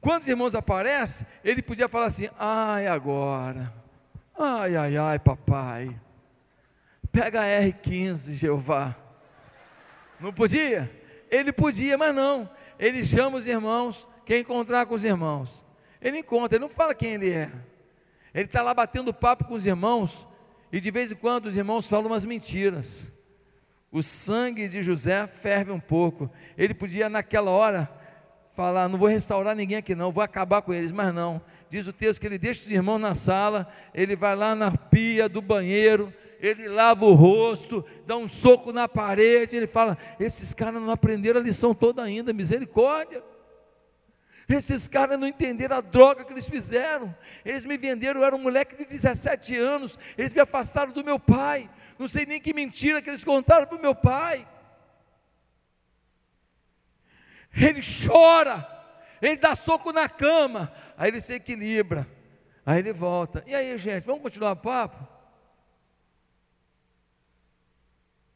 [0.01, 3.73] Quando os irmãos aparecem, ele podia falar assim: ai, agora.
[4.37, 5.99] Ai, ai, ai, papai.
[7.11, 9.06] Pega a R15, Jeová.
[10.19, 10.89] Não podia?
[11.29, 12.49] Ele podia, mas não.
[12.79, 15.63] Ele chama os irmãos, quer encontrar com os irmãos.
[16.01, 17.51] Ele encontra, ele não fala quem ele é.
[18.33, 20.27] Ele está lá batendo papo com os irmãos,
[20.71, 23.11] e de vez em quando os irmãos falam umas mentiras.
[23.91, 26.29] O sangue de José ferve um pouco.
[26.57, 27.89] Ele podia, naquela hora,
[28.53, 31.41] falar: Não vou restaurar ninguém aqui, não, vou acabar com eles, mas não.
[31.69, 35.29] Diz o texto que ele deixa os irmãos na sala, ele vai lá na pia
[35.29, 40.81] do banheiro, ele lava o rosto, dá um soco na parede, ele fala: esses caras
[40.81, 43.23] não aprenderam a lição toda ainda, misericórdia.
[44.49, 47.13] Esses caras não entenderam a droga que eles fizeram.
[47.43, 49.99] Eles me venderam, eu era um moleque de 17 anos.
[50.17, 51.69] Eles me afastaram do meu pai.
[51.99, 54.47] Não sei nem que mentira que eles contaram para o meu pai.
[57.53, 58.65] Ele chora,
[59.21, 62.07] ele dá soco na cama, aí ele se equilibra,
[62.63, 63.43] aí ele volta.
[63.47, 65.16] E aí, gente, vamos continuar o papo?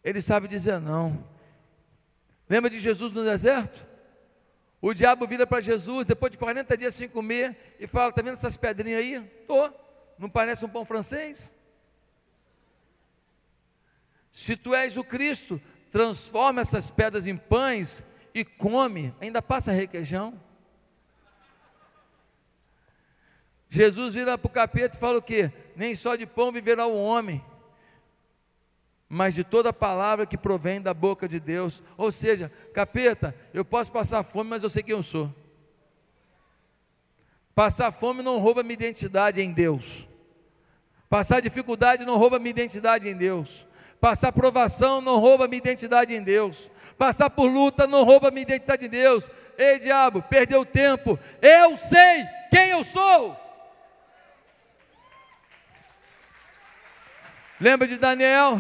[0.04, 1.24] Ele sabe dizer não.
[2.50, 3.86] Lembra de Jesus no deserto?
[4.82, 8.34] O diabo vira para Jesus depois de 40 dias sem comer e fala: Está vendo
[8.34, 9.22] essas pedrinhas aí?
[9.48, 9.72] Tô.
[10.18, 11.56] Não parece um pão francês?
[14.32, 15.62] Se tu és o Cristo,
[15.92, 19.14] transforma essas pedras em pães e come.
[19.20, 20.40] Ainda passa requeijão.
[23.70, 25.52] Jesus vira para o capeta e fala o quê?
[25.76, 27.44] Nem só de pão viverá o homem,
[29.14, 31.84] mas de toda palavra que provém da boca de Deus.
[31.98, 35.30] Ou seja, capeta, eu posso passar fome, mas eu sei quem eu sou.
[37.54, 40.08] Passar fome não rouba minha identidade em Deus.
[41.10, 43.68] Passar dificuldade não rouba minha identidade em Deus.
[44.00, 46.72] Passar provação não rouba minha identidade em Deus.
[46.98, 49.30] Passar por luta não rouba minha identidade em Deus.
[49.58, 51.20] Ei, diabo, perdeu tempo.
[51.42, 53.38] Eu sei quem eu sou.
[57.60, 58.58] Lembra de Daniel?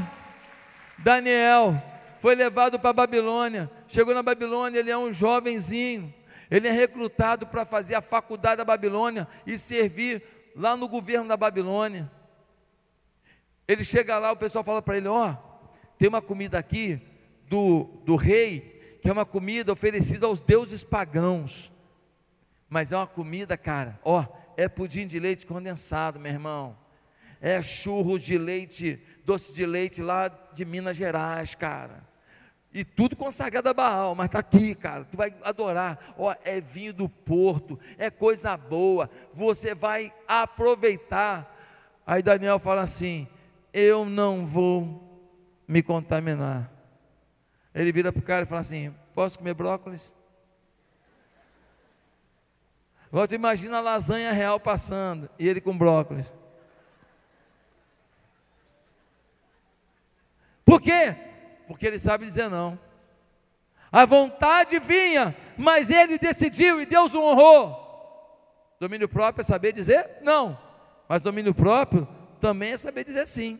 [1.04, 1.82] Daniel
[2.20, 3.70] foi levado para a Babilônia.
[3.88, 6.14] Chegou na Babilônia, ele é um jovenzinho.
[6.49, 10.22] Ele é recrutado para fazer a faculdade da Babilônia e servir
[10.56, 12.12] lá no governo da Babilônia.
[13.68, 17.02] Ele chega lá, o pessoal fala para ele: Ó, oh, tem uma comida aqui
[17.47, 21.72] do, do rei, que é uma comida oferecida aos deuses pagãos.
[22.70, 24.26] Mas é uma comida, cara, ó,
[24.58, 26.78] é pudim de leite condensado, meu irmão.
[27.42, 32.08] É churros de leite, doce de leite lá de Minas Gerais, cara.
[32.74, 35.04] E tudo consagrado a Baal, mas está aqui, cara.
[35.04, 36.14] Tu vai adorar.
[36.18, 39.10] Ó, é vinho do porto, é coisa boa.
[39.34, 41.58] Você vai aproveitar.
[42.08, 43.28] Aí Daniel fala assim:
[43.74, 45.12] Eu não vou
[45.68, 46.72] me contaminar.
[47.74, 50.14] Ele vira para o cara e fala assim: Posso comer brócolis?
[53.12, 56.32] Agora tu imagina a lasanha real passando e ele com brócolis.
[60.66, 61.16] Por quê?
[61.68, 62.80] Porque ele sabe dizer não.
[63.91, 67.82] A vontade vinha, mas ele decidiu e Deus o honrou.
[68.80, 70.57] Domínio próprio é saber dizer não,
[71.07, 72.07] mas domínio próprio
[72.39, 73.59] também é saber dizer sim.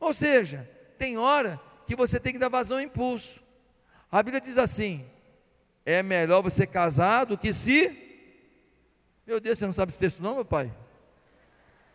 [0.00, 3.40] Ou seja, tem hora que você tem que dar vazão ao impulso.
[4.10, 5.08] A Bíblia diz assim:
[5.86, 7.98] é melhor você casar do que se.
[9.26, 10.72] Meu Deus, você não sabe esse texto, não, meu pai?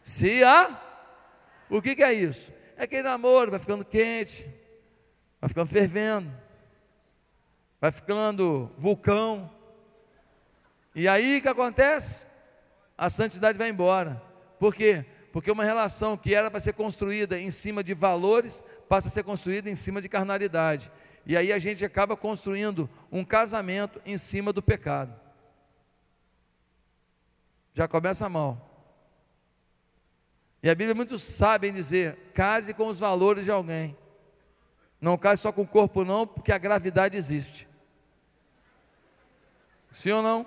[0.02, 0.84] Se a.
[1.70, 2.52] O que, que é isso?
[2.78, 4.48] É aquele namoro, vai ficando quente,
[5.42, 6.32] vai ficando fervendo,
[7.82, 9.52] vai ficando vulcão.
[10.94, 12.28] E aí o que acontece?
[12.96, 14.22] A santidade vai embora.
[14.60, 15.04] Por quê?
[15.34, 19.24] Porque uma relação que era para ser construída em cima de valores passa a ser
[19.24, 20.92] construída em cima de carnalidade.
[21.26, 25.20] E aí a gente acaba construindo um casamento em cima do pecado.
[27.74, 28.67] Já começa mal.
[30.62, 33.96] E a Bíblia é muito sabe em dizer: case com os valores de alguém.
[35.00, 37.68] Não case só com o corpo, não, porque a gravidade existe.
[39.92, 40.46] Sim ou não?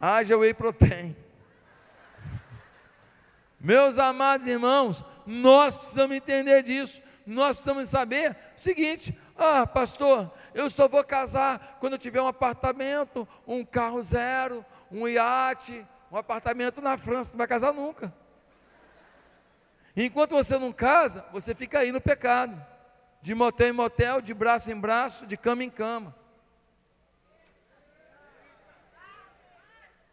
[0.00, 1.16] Haja whey protein.
[3.58, 7.02] Meus amados irmãos, nós precisamos entender disso.
[7.26, 12.26] Nós precisamos saber o seguinte: ah, pastor, eu só vou casar quando eu tiver um
[12.26, 18.14] apartamento, um carro zero, um iate, um apartamento na França, não vai casar nunca.
[19.96, 22.64] Enquanto você não casa, você fica aí no pecado,
[23.20, 26.14] de motel em motel, de braço em braço, de cama em cama.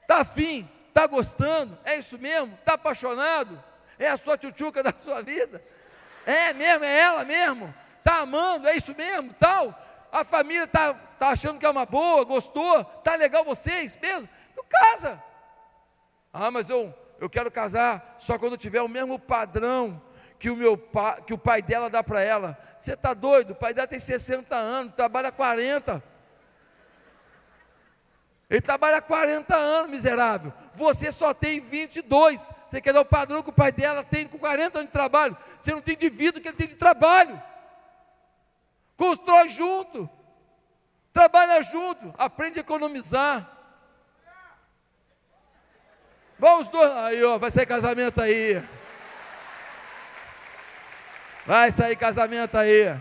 [0.01, 0.67] Está afim?
[0.87, 1.77] Está gostando?
[1.85, 2.55] É isso mesmo?
[2.55, 3.63] Está apaixonado?
[3.99, 5.63] É a sua tchutchuca da sua vida?
[6.25, 6.83] É mesmo?
[6.83, 7.73] É ela mesmo?
[7.99, 8.67] Está amando?
[8.67, 9.33] É isso mesmo?
[9.35, 9.79] Tal?
[10.11, 12.81] A família está tá achando que é uma boa, gostou?
[12.97, 14.27] Está legal vocês mesmo?
[14.51, 15.30] Então casa.
[16.33, 20.01] Ah, mas eu, eu quero casar só quando tiver o mesmo padrão
[20.39, 22.57] que o, meu pa, que o pai dela dá para ela.
[22.77, 23.51] Você está doido?
[23.51, 26.03] O pai dela tem 60 anos, trabalha 40.
[28.49, 30.51] Ele trabalha 40 anos, miserável.
[30.73, 32.51] Você só tem 22.
[32.67, 35.37] Você quer dar o padrão que o pai dela tem com 40 anos de trabalho.
[35.59, 37.41] Você não tem de vida que ele tem de trabalho.
[38.97, 40.09] Constrói junto.
[41.13, 42.13] Trabalha junto.
[42.17, 43.60] Aprende a economizar.
[46.41, 46.91] Vamos dois.
[46.91, 48.63] Aí, ó, vai sair casamento aí.
[51.45, 52.99] Vai sair casamento aí.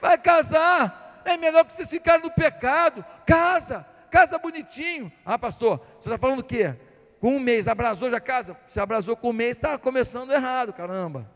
[0.00, 1.20] Vai casar.
[1.22, 3.04] É melhor que vocês ficarem no pecado.
[3.26, 3.86] Casa.
[4.10, 5.12] Casa bonitinho.
[5.22, 6.74] Ah, pastor, você está falando o quê?
[7.20, 8.56] Com um mês, abrasou já casa?
[8.66, 11.30] Se abrasou com um mês, está começando errado, caramba.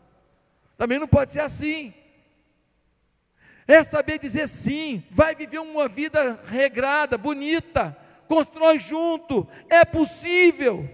[0.75, 1.93] Também não pode ser assim.
[3.67, 5.03] É saber dizer sim.
[5.11, 7.95] Vai viver uma vida regrada, bonita
[8.31, 10.89] constrói junto, é possível.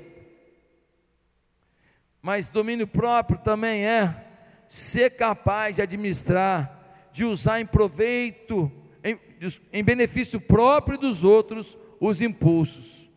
[2.19, 4.25] Mas domínio próprio também é
[4.67, 8.71] ser capaz de administrar, de usar em proveito,
[9.03, 9.19] em,
[9.71, 13.03] em benefício próprio dos outros, os impulsos.
[13.03, 13.09] O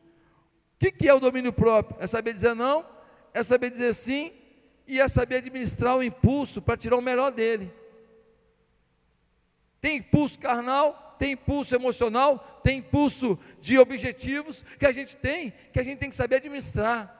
[0.81, 1.97] que, que é o domínio próprio?
[1.99, 2.85] É saber dizer não,
[3.33, 4.33] é saber dizer sim,
[4.87, 7.73] e é saber administrar o impulso para tirar o melhor dele.
[9.81, 15.79] Tem impulso carnal, tem impulso emocional, tem impulso de objetivos que a gente tem, que
[15.79, 17.17] a gente tem que saber administrar.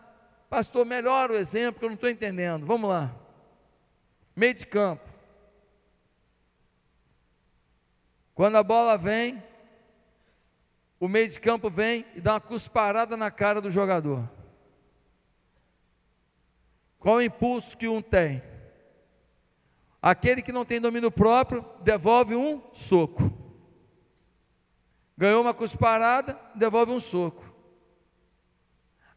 [0.49, 2.67] Pastor, melhor o exemplo que eu não estou entendendo.
[2.67, 3.15] Vamos lá.
[4.35, 5.09] Meio de campo.
[8.35, 9.43] Quando a bola vem,
[10.99, 14.29] o meio de campo vem e dá uma cusparada na cara do jogador.
[16.99, 18.43] Qual o impulso que um tem?
[20.03, 23.50] Aquele que não tem domínio próprio devolve um soco.
[25.21, 27.45] Ganhou uma cusparada, devolve um soco.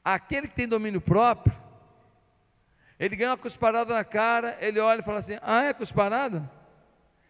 [0.04, 1.58] Aquele que tem domínio próprio,
[3.00, 6.52] ele ganha uma cusparada na cara, ele olha e fala assim: Ah, é cusparada?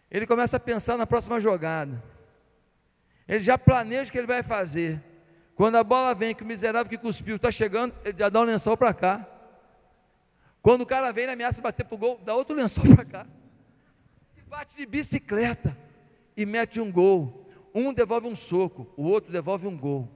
[0.09, 2.03] Ele começa a pensar na próxima jogada.
[3.27, 4.99] Ele já planeja o que ele vai fazer.
[5.53, 8.43] Quando a bola vem, que o miserável que cuspiu está chegando, ele já dá um
[8.43, 9.27] lençol para cá.
[10.63, 13.27] Quando o cara vem, ele ameaça bater para o gol, dá outro lençol para cá.
[14.35, 15.77] E bate de bicicleta
[16.35, 17.42] e mete um gol.
[17.73, 20.09] Um devolve um soco, o outro devolve um gol.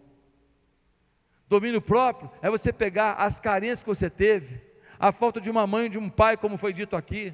[1.47, 4.61] Domínio próprio é você pegar as carências que você teve,
[4.99, 7.33] a falta de uma mãe de um pai, como foi dito aqui,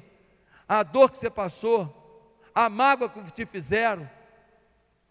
[0.68, 4.08] a dor que você passou, a mágoa que te fizeram,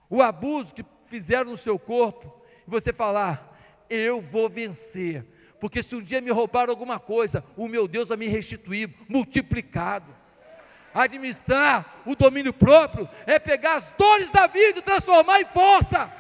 [0.10, 3.58] o abuso que fizeram no seu corpo, e você falar:
[3.90, 5.26] Eu vou vencer,
[5.60, 10.23] porque se um dia me roubaram alguma coisa, o meu Deus vai me restituir multiplicado.
[10.94, 16.12] Administrar o domínio próprio é pegar as dores da vida e transformar em força,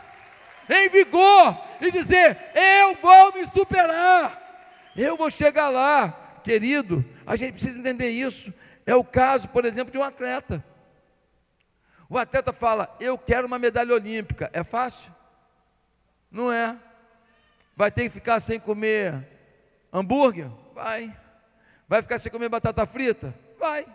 [0.69, 6.19] em vigor, e dizer: Eu vou me superar, eu vou chegar lá.
[6.43, 8.53] Querido, a gente precisa entender isso.
[8.85, 10.63] É o caso, por exemplo, de um atleta.
[12.09, 14.49] O atleta fala: Eu quero uma medalha olímpica.
[14.53, 15.13] É fácil?
[16.29, 16.75] Não é.
[17.75, 19.27] Vai ter que ficar sem comer
[19.91, 20.49] hambúrguer?
[20.73, 21.15] Vai.
[21.87, 23.33] Vai ficar sem comer batata frita?
[23.59, 23.85] Vai.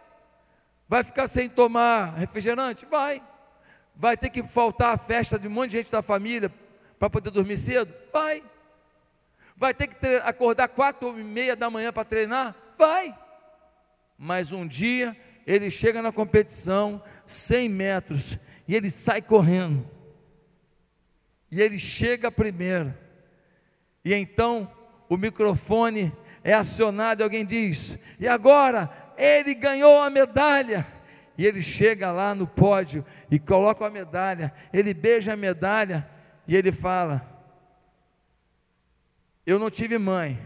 [0.88, 2.86] Vai ficar sem tomar refrigerante?
[2.86, 3.22] Vai.
[3.94, 6.50] Vai ter que faltar a festa de um monte de gente da família
[6.98, 7.92] para poder dormir cedo?
[8.12, 8.42] Vai.
[9.54, 12.54] Vai ter que acordar quatro e meia da manhã para treinar?
[12.78, 13.16] Vai.
[14.16, 15.16] Mas um dia
[15.46, 19.88] ele chega na competição, 100 metros, e ele sai correndo.
[21.50, 22.94] E ele chega primeiro.
[24.04, 24.70] E então
[25.08, 26.12] o microfone
[26.44, 30.86] é acionado e alguém diz: E agora ele ganhou a medalha.
[31.36, 36.08] E ele chega lá no pódio e coloca a medalha, ele beija a medalha
[36.48, 37.24] e ele fala:
[39.46, 40.36] Eu não tive mãe,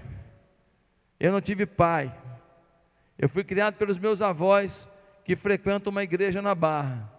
[1.18, 2.14] eu não tive pai,
[3.18, 4.86] eu fui criado pelos meus avós
[5.24, 7.10] que frequentam uma igreja na Barra.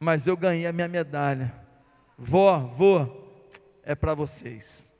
[0.00, 1.54] Mas eu ganhei a minha medalha.
[2.18, 3.06] Vó, vô,
[3.82, 4.92] é para vocês.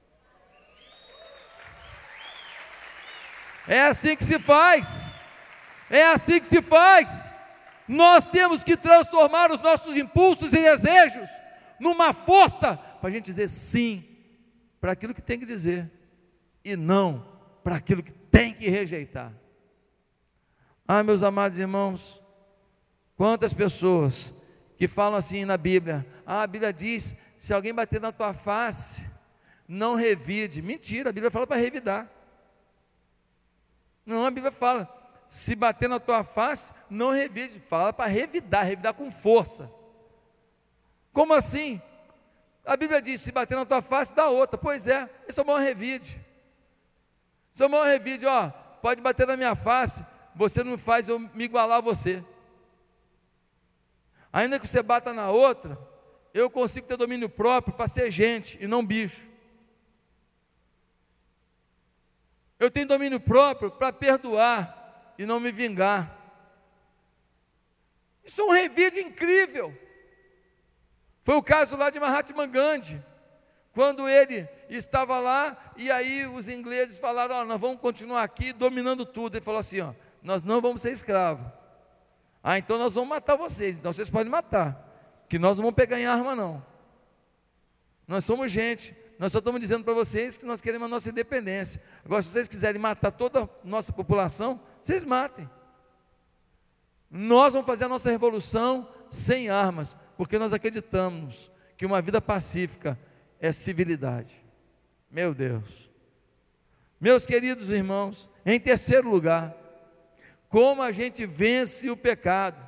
[3.69, 5.11] É assim que se faz.
[5.91, 7.35] É assim que se faz.
[7.89, 11.31] Nós temos que transformar os nossos impulsos e desejos
[11.79, 14.05] numa força para a gente dizer sim
[14.81, 15.91] para aquilo que tem que dizer
[16.65, 17.27] e não
[17.63, 19.33] para aquilo que tem que rejeitar.
[20.87, 22.23] Ah, meus amados irmãos,
[23.17, 24.33] quantas pessoas
[24.77, 29.11] que falam assim na Bíblia: ah, a Bíblia diz: se alguém bater na tua face,
[29.67, 30.63] não revide.
[30.63, 32.11] Mentira, a Bíblia fala para revidar.
[34.07, 34.89] Não, a Bíblia fala:
[35.29, 39.71] se bater na tua face, não revide, fala para revidar, revidar com força.
[41.13, 41.83] Como assim?
[42.65, 44.57] A Bíblia diz: se bater na tua face, dá outra.
[44.57, 46.25] Pois é, esse é o maior revide.
[47.53, 48.51] Esse é o maior revide, ó,
[48.83, 50.05] pode bater na minha face,
[50.35, 52.23] você não faz eu me igualar a você.
[54.31, 55.79] Ainda que você bata na outra,
[56.35, 59.27] eu consigo ter domínio próprio para ser gente e não bicho.
[62.59, 66.17] Eu tenho domínio próprio para perdoar e não me vingar.
[68.25, 69.77] Isso é um revide incrível.
[71.23, 73.03] Foi o caso lá de Mahatma Gandhi,
[73.73, 79.05] quando ele estava lá e aí os ingleses falaram: oh, nós vamos continuar aqui dominando
[79.05, 79.37] tudo.
[79.37, 79.79] Ele falou assim:
[80.23, 81.47] nós não vamos ser escravos.
[82.43, 83.79] Ah, então nós vamos matar vocês.
[83.79, 86.65] Então vocês podem matar, que nós não vamos pegar em arma não.
[88.07, 88.97] Nós somos gente.
[89.19, 91.81] Nós só estamos dizendo para vocês que nós queremos a nossa independência.
[92.05, 95.49] Agora, se vocês quiserem matar toda a nossa população, vocês matem.
[97.11, 102.99] Nós vamos fazer a nossa revolução sem armas, porque nós acreditamos que uma vida pacífica
[103.41, 104.35] é civilidade.
[105.11, 105.91] Meu Deus.
[107.01, 109.55] Meus queridos irmãos, em terceiro lugar,
[110.49, 112.67] como a gente vence o pecado?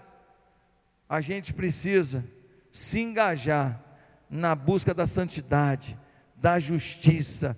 [1.09, 2.25] A gente precisa
[2.71, 3.83] se engajar
[4.29, 5.99] na busca da santidade,
[6.41, 7.57] da justiça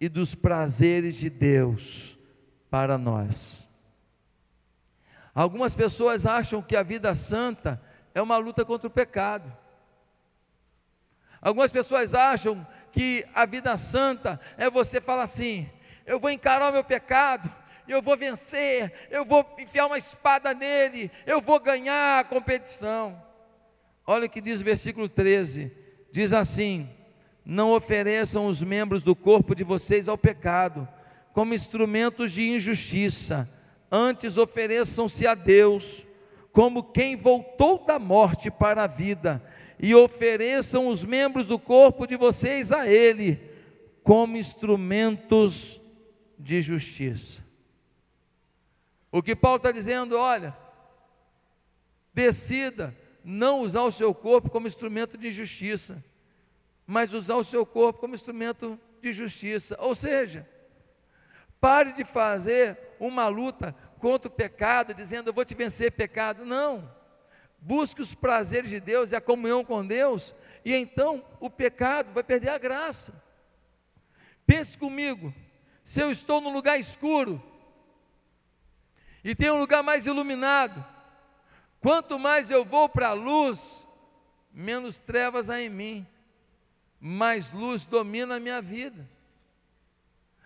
[0.00, 2.16] e dos prazeres de Deus
[2.70, 3.68] para nós.
[5.34, 7.80] Algumas pessoas acham que a vida santa
[8.14, 9.52] é uma luta contra o pecado.
[11.40, 15.68] Algumas pessoas acham que a vida santa é você falar assim:
[16.06, 17.50] eu vou encarar o meu pecado,
[17.88, 23.20] eu vou vencer, eu vou enfiar uma espada nele, eu vou ganhar a competição.
[24.06, 25.72] Olha o que diz o versículo 13:
[26.12, 26.88] diz assim:
[27.50, 30.88] Não ofereçam os membros do corpo de vocês ao pecado,
[31.32, 33.52] como instrumentos de injustiça
[33.90, 36.06] antes ofereçam-se a Deus
[36.52, 39.42] como quem voltou da morte para a vida,
[39.80, 43.40] e ofereçam os membros do corpo de vocês a Ele,
[44.04, 45.80] como instrumentos
[46.38, 47.44] de justiça.
[49.10, 50.56] O que Paulo está dizendo, olha,
[52.14, 56.04] decida não usar o seu corpo como instrumento de justiça.
[56.90, 59.76] Mas usar o seu corpo como instrumento de justiça.
[59.78, 60.44] Ou seja,
[61.60, 66.44] pare de fazer uma luta contra o pecado, dizendo eu vou te vencer pecado.
[66.44, 66.92] Não.
[67.60, 70.34] Busque os prazeres de Deus e a comunhão com Deus,
[70.64, 73.22] e então o pecado vai perder a graça.
[74.44, 75.32] Pense comigo,
[75.84, 77.40] se eu estou num lugar escuro
[79.22, 80.84] e tem um lugar mais iluminado,
[81.78, 83.86] quanto mais eu vou para a luz,
[84.50, 86.06] menos trevas há em mim,
[87.00, 89.08] mais luz domina a minha vida.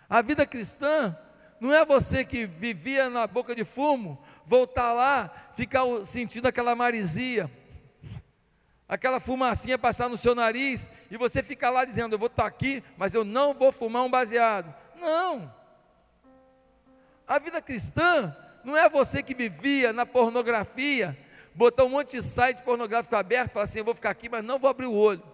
[0.09, 1.17] A vida cristã
[1.61, 7.51] não é você que vivia na boca de fumo, voltar lá, ficar sentindo aquela marisia,
[8.89, 12.85] aquela fumacinha passar no seu nariz, e você ficar lá dizendo: Eu vou estar aqui,
[12.97, 14.73] mas eu não vou fumar um baseado.
[14.97, 15.53] Não.
[17.27, 21.19] A vida cristã não é você que vivia na pornografia,
[21.55, 24.59] botar um monte de site pornográfico aberto, falar assim: Eu vou ficar aqui, mas não
[24.59, 25.34] vou abrir o olho.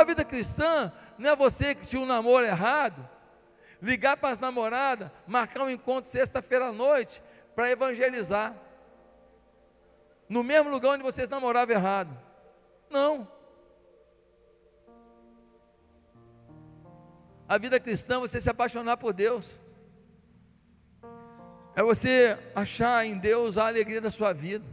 [0.00, 3.06] A vida cristã não é você que tinha um namoro errado,
[3.82, 7.22] ligar para as namoradas, marcar um encontro sexta-feira à noite
[7.54, 8.56] para evangelizar.
[10.26, 12.18] No mesmo lugar onde vocês namoravam errado.
[12.88, 13.28] Não.
[17.46, 19.60] A vida cristã é você se apaixonar por Deus.
[21.76, 24.64] É você achar em Deus a alegria da sua vida.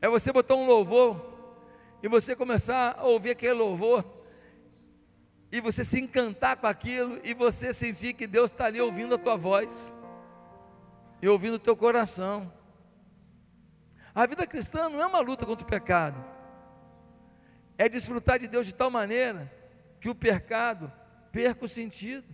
[0.00, 1.31] É você botar um louvor
[2.02, 4.04] e você começar a ouvir aquele louvor
[5.52, 9.18] e você se encantar com aquilo e você sentir que Deus está ali ouvindo a
[9.18, 9.94] tua voz
[11.20, 12.52] e ouvindo o teu coração.
[14.14, 16.22] A vida cristã não é uma luta contra o pecado,
[17.78, 19.50] é desfrutar de Deus de tal maneira
[20.00, 20.92] que o pecado
[21.30, 22.26] perca o sentido.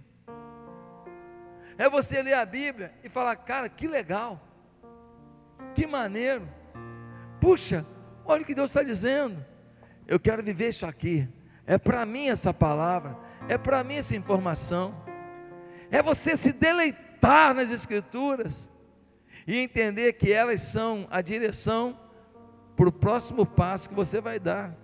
[1.77, 4.41] É você ler a Bíblia e falar, cara, que legal,
[5.75, 6.49] que maneiro,
[7.41, 7.87] puxa,
[8.25, 9.45] olha o que Deus está dizendo,
[10.09, 11.29] eu quero viver isso aqui.
[11.67, 14.95] É para mim essa palavra, é para mim essa informação.
[15.91, 18.71] É você se deleitar nas Escrituras
[19.47, 21.99] e entender que elas são a direção
[22.75, 24.75] para o próximo passo que você vai dar.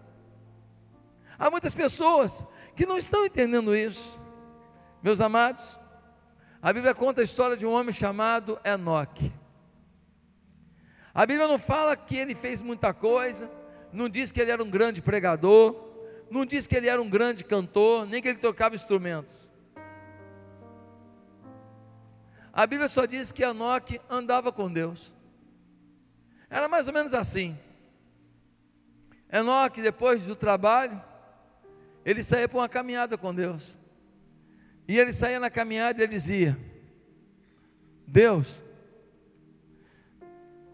[1.39, 2.47] Há muitas pessoas
[2.77, 4.21] que não estão entendendo isso.
[5.03, 5.81] Meus amados,
[6.61, 9.33] a Bíblia conta a história de um homem chamado Enoque.
[11.15, 13.51] A Bíblia não fala que ele fez muita coisa,
[13.95, 15.75] não diz que ele era um grande pregador,
[16.31, 19.49] não diz que ele era um grande cantor, nem que ele tocava instrumentos.
[22.53, 25.13] A Bíblia só diz que Enoque andava com Deus.
[26.51, 27.59] Era mais ou menos assim.
[29.33, 31.01] Enoque, depois do trabalho,
[32.05, 33.77] ele saía para uma caminhada com Deus.
[34.87, 36.59] E ele saía na caminhada e ele dizia:
[38.07, 38.63] Deus,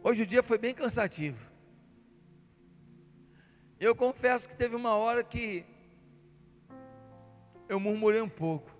[0.02, 1.49] hoje o dia foi bem cansativo.
[3.80, 5.64] Eu confesso que teve uma hora que
[7.66, 8.70] eu murmurei um pouco.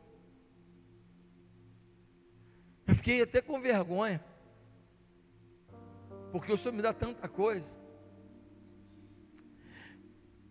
[2.86, 4.22] Eu fiquei até com vergonha.
[6.30, 7.74] Porque o Senhor me dá tanta coisa.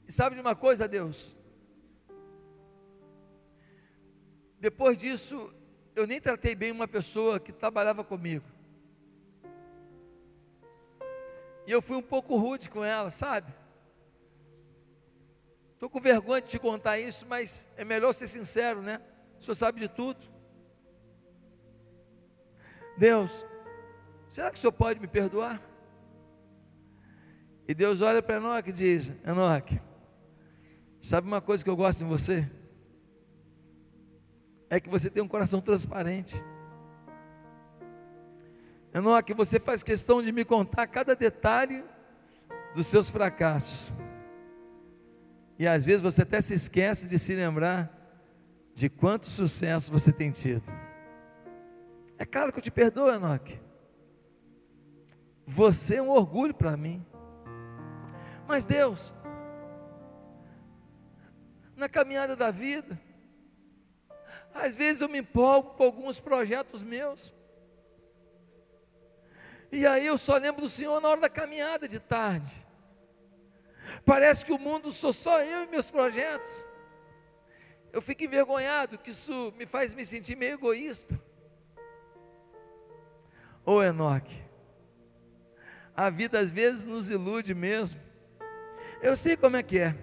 [0.07, 1.37] E sabe de uma coisa, Deus?
[4.59, 5.53] Depois disso,
[5.95, 8.45] eu nem tratei bem uma pessoa que trabalhava comigo.
[11.67, 13.58] E eu fui um pouco rude com ela, sabe?
[15.79, 18.99] Estou com vergonha de te contar isso, mas é melhor ser sincero, né?
[19.39, 20.19] O senhor sabe de tudo.
[22.97, 23.45] Deus,
[24.27, 25.63] será que o senhor pode me perdoar?
[27.65, 29.79] E Deus olha para Enoque e diz: Enoque,
[31.01, 32.45] sabe uma coisa que eu gosto em você?
[34.69, 36.35] É que você tem um coração transparente.
[38.93, 41.85] Enoque, você faz questão de me contar cada detalhe
[42.75, 43.93] dos seus fracassos.
[45.59, 47.93] E às vezes você até se esquece de se lembrar
[48.73, 50.63] de quanto sucesso você tem tido.
[52.17, 53.59] É claro que eu te perdoo, Enoque.
[55.45, 57.05] Você é um orgulho para mim.
[58.47, 59.13] Mas Deus,
[61.75, 62.97] na caminhada da vida,
[64.53, 67.35] às vezes eu me empolgo com alguns projetos meus.
[69.73, 72.68] E aí eu só lembro do Senhor na hora da caminhada de tarde.
[74.05, 76.65] Parece que o mundo sou só eu e meus projetos.
[77.91, 81.19] Eu fico envergonhado que isso me faz me sentir meio egoísta.
[83.65, 84.41] Ô Enoque,
[85.95, 87.99] a vida às vezes nos ilude mesmo.
[89.01, 89.95] Eu sei como é que é.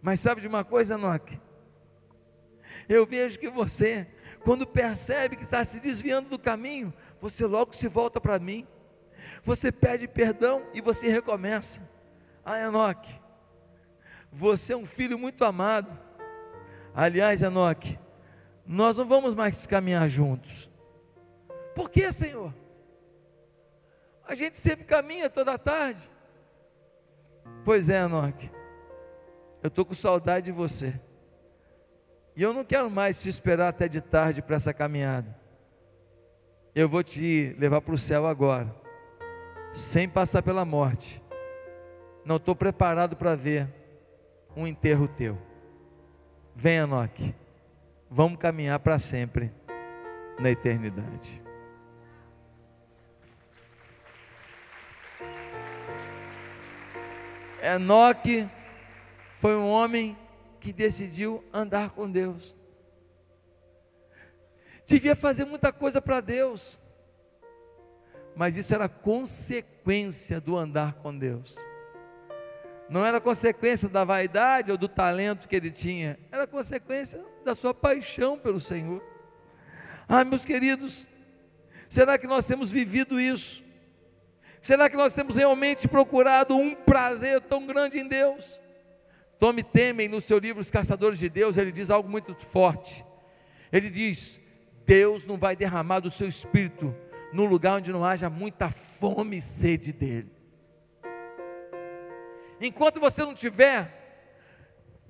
[0.00, 1.40] Mas sabe de uma coisa, Enoque?
[2.88, 4.06] Eu vejo que você,
[4.44, 8.66] quando percebe que está se desviando do caminho, você logo se volta para mim.
[9.44, 11.88] Você pede perdão e você recomeça.
[12.44, 13.20] Ah, Enoque,
[14.30, 15.96] você é um filho muito amado.
[16.94, 17.98] Aliás, Enoque,
[18.66, 20.70] nós não vamos mais caminhar juntos.
[21.74, 22.52] Por que, Senhor?
[24.26, 26.10] A gente sempre caminha toda tarde.
[27.64, 28.50] Pois é, Enoque,
[29.62, 31.00] eu estou com saudade de você.
[32.34, 35.38] E eu não quero mais te esperar até de tarde para essa caminhada.
[36.74, 38.74] Eu vou te levar para o céu agora,
[39.74, 41.21] sem passar pela morte.
[42.24, 43.68] Não estou preparado para ver
[44.56, 45.38] um enterro teu.
[46.54, 47.34] Vem, Enoque,
[48.08, 49.52] vamos caminhar para sempre
[50.38, 51.42] na eternidade.
[57.62, 58.48] Enoque
[59.30, 60.16] foi um homem
[60.60, 62.56] que decidiu andar com Deus.
[64.86, 66.78] Devia fazer muita coisa para Deus,
[68.36, 71.56] mas isso era consequência do andar com Deus.
[72.92, 77.72] Não era consequência da vaidade ou do talento que ele tinha, era consequência da sua
[77.72, 79.02] paixão pelo Senhor.
[80.06, 81.08] Ah, meus queridos,
[81.88, 83.64] será que nós temos vivido isso?
[84.60, 88.60] Será que nós temos realmente procurado um prazer tão grande em Deus?
[89.38, 93.02] Tome Temen, no seu livro Os Caçadores de Deus, ele diz algo muito forte.
[93.72, 94.38] Ele diz:
[94.84, 96.94] Deus não vai derramar do seu espírito
[97.32, 100.41] num lugar onde não haja muita fome e sede dele.
[102.62, 104.00] Enquanto você não tiver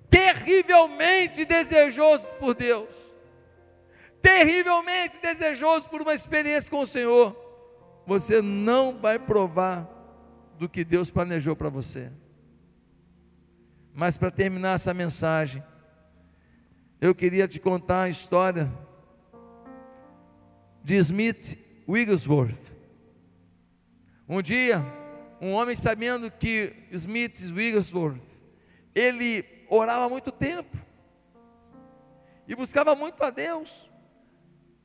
[0.09, 2.88] terrivelmente desejoso por Deus,
[4.22, 7.36] terrivelmente desejoso por uma experiência com o Senhor,
[8.07, 9.86] você não vai provar
[10.59, 12.11] do que Deus planejou para você.
[13.92, 15.62] Mas para terminar essa mensagem,
[17.03, 18.72] eu queria te contar a história
[20.82, 22.72] de Smith Wigglesworth.
[24.26, 24.82] Um dia,
[25.43, 28.22] um homem sabendo que Smith Wigglesworth,
[28.95, 30.78] ele orava muito tempo
[32.47, 33.90] e buscava muito a Deus.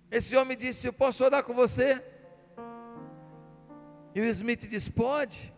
[0.09, 2.03] Esse homem disse: Eu posso orar com você?
[4.15, 5.53] E o Smith disse: Pode.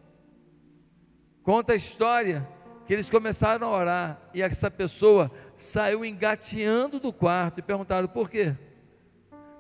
[1.43, 2.45] Conta a história
[2.85, 8.29] que eles começaram a orar e essa pessoa saiu engateando do quarto e perguntaram: Por
[8.29, 8.53] quê?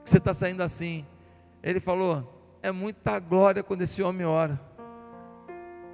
[0.03, 1.05] Você está saindo assim?
[1.63, 4.68] Ele falou: É muita glória quando esse homem ora.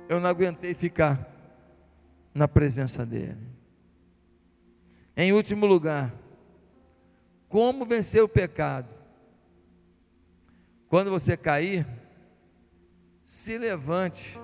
[0.08, 1.32] Eu não aguentei ficar
[2.34, 3.56] na presença dele.
[5.16, 6.14] Em último lugar,
[7.48, 8.90] como vencer o pecado?
[10.90, 11.88] Quando você cair,
[13.24, 14.40] se levante,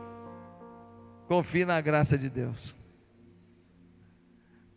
[1.28, 2.76] confie na graça de Deus.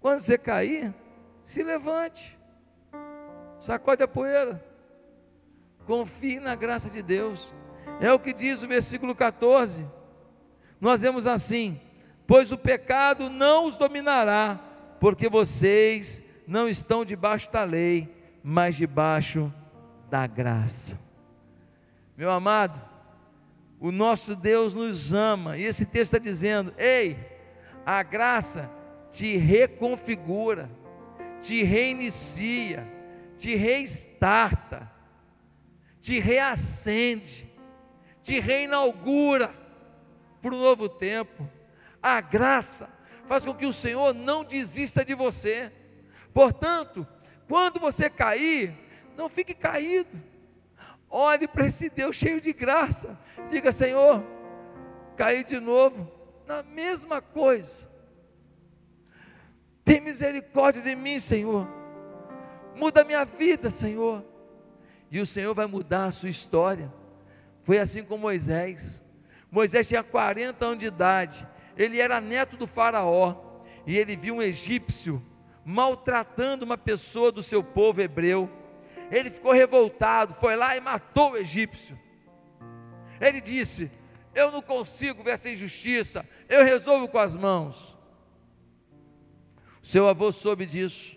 [0.01, 0.95] Quando você cair,
[1.43, 2.39] se levante,
[3.59, 4.62] sacode a poeira,
[5.87, 7.55] confie na graça de Deus.
[8.01, 9.87] É o que diz o versículo 14.
[10.81, 11.81] Nós vemos assim:
[12.27, 14.59] Pois o pecado não os dominará,
[14.99, 18.09] porque vocês não estão debaixo da lei,
[18.43, 19.53] mas debaixo
[20.09, 20.99] da graça.
[22.16, 22.81] Meu amado,
[23.79, 27.18] o nosso Deus nos ama, e esse texto está dizendo: ei,
[27.85, 28.70] a graça
[29.11, 30.70] te reconfigura,
[31.43, 32.91] te reinicia,
[33.37, 34.91] te reestarta,
[36.01, 37.47] te reacende,
[38.22, 39.63] te reinaugura
[40.45, 41.49] para um novo tempo.
[42.03, 42.90] A graça
[43.26, 45.72] faz com que o Senhor não desista de você.
[46.34, 47.07] Portanto,
[47.49, 48.74] quando você cair,
[49.16, 50.22] não fique caído.
[51.09, 53.18] Olhe para esse Deus cheio de graça.
[53.49, 54.22] Diga, Senhor,
[55.16, 56.12] caí de novo
[56.47, 57.90] na mesma coisa.
[59.82, 61.66] Tem misericórdia de mim, Senhor.
[62.74, 64.22] Muda a minha vida, Senhor.
[65.11, 66.92] E o Senhor vai mudar a sua história.
[67.62, 69.03] Foi assim com Moisés.
[69.55, 71.48] Moisés tinha 40 anos de idade.
[71.76, 73.36] Ele era neto do Faraó.
[73.86, 75.24] E ele viu um egípcio
[75.64, 78.50] maltratando uma pessoa do seu povo hebreu.
[79.12, 81.96] Ele ficou revoltado, foi lá e matou o egípcio.
[83.20, 83.92] Ele disse:
[84.34, 87.96] Eu não consigo ver essa injustiça, eu resolvo com as mãos.
[89.80, 91.16] Seu avô soube disso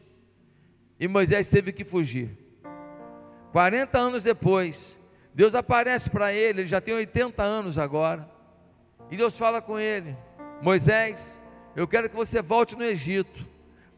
[0.99, 2.37] e Moisés teve que fugir.
[3.51, 4.99] 40 anos depois,
[5.37, 8.27] Deus aparece para ele, ele já tem 80 anos agora,
[9.11, 10.17] e Deus fala com ele:
[10.63, 11.39] Moisés,
[11.75, 13.47] eu quero que você volte no Egito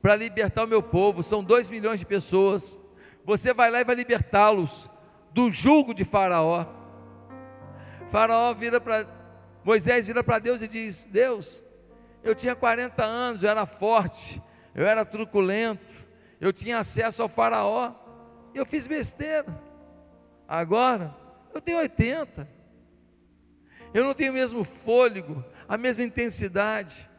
[0.01, 2.77] para libertar o meu povo, são 2 milhões de pessoas.
[3.23, 4.89] Você vai lá e vai libertá-los
[5.31, 6.65] do jugo de Faraó.
[8.09, 9.07] Faraó vira para
[9.63, 11.63] Moisés vira para Deus e diz: Deus,
[12.21, 14.43] eu tinha 40 anos, eu era forte,
[14.75, 16.05] eu era truculento,
[16.41, 17.93] eu tinha acesso ao Faraó,
[18.53, 19.47] e eu fiz besteira.
[20.45, 21.15] Agora,
[21.53, 22.47] eu tenho 80.
[23.93, 27.09] Eu não tenho o mesmo fôlego, a mesma intensidade.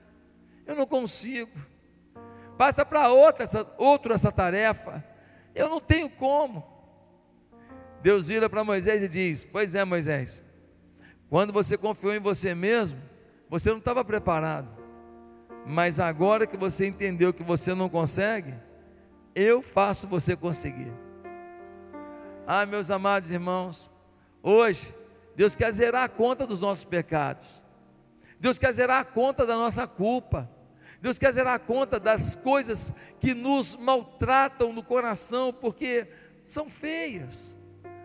[0.67, 1.51] Eu não consigo.
[2.57, 5.05] Passa para outra essa, outro essa tarefa.
[5.55, 6.65] Eu não tenho como.
[8.03, 10.45] Deus vira para Moisés e diz: Pois é, Moisés,
[11.29, 13.01] quando você confiou em você mesmo,
[13.49, 14.69] você não estava preparado.
[15.67, 18.55] Mas agora que você entendeu que você não consegue,
[19.35, 20.93] eu faço você conseguir.
[22.47, 23.91] Ah, meus amados irmãos,
[24.43, 24.95] hoje
[25.35, 27.65] Deus quer zerar a conta dos nossos pecados.
[28.39, 30.51] Deus quer zerar a conta da nossa culpa.
[31.01, 36.07] Deus quer zerar a conta das coisas que nos maltratam no coração, porque
[36.45, 37.57] são feias,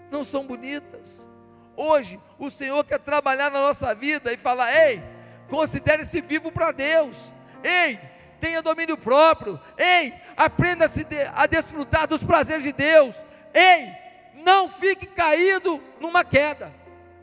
[0.10, 1.30] não são bonitas.
[1.76, 5.04] Hoje, o Senhor quer trabalhar na nossa vida e falar: ei,
[5.50, 7.34] considere-se vivo para Deus.
[7.62, 8.00] Ei,
[8.40, 9.60] tenha domínio próprio.
[9.78, 10.86] Ei, aprenda
[11.34, 13.26] a desfrutar dos prazeres de Deus.
[13.54, 14.05] Ei,
[14.36, 16.74] não fique caído numa queda.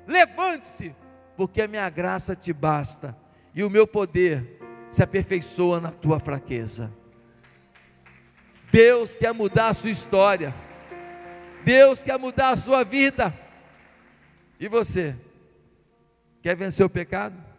[0.06, 0.94] Levante-se,
[1.36, 3.16] porque a minha graça te basta
[3.54, 4.58] e o meu poder
[4.88, 6.92] se aperfeiçoa na tua fraqueza.
[8.70, 10.54] Deus quer mudar a sua história.
[11.64, 13.32] Deus quer mudar a sua vida.
[14.58, 15.16] E você?
[16.42, 17.51] Quer vencer o pecado?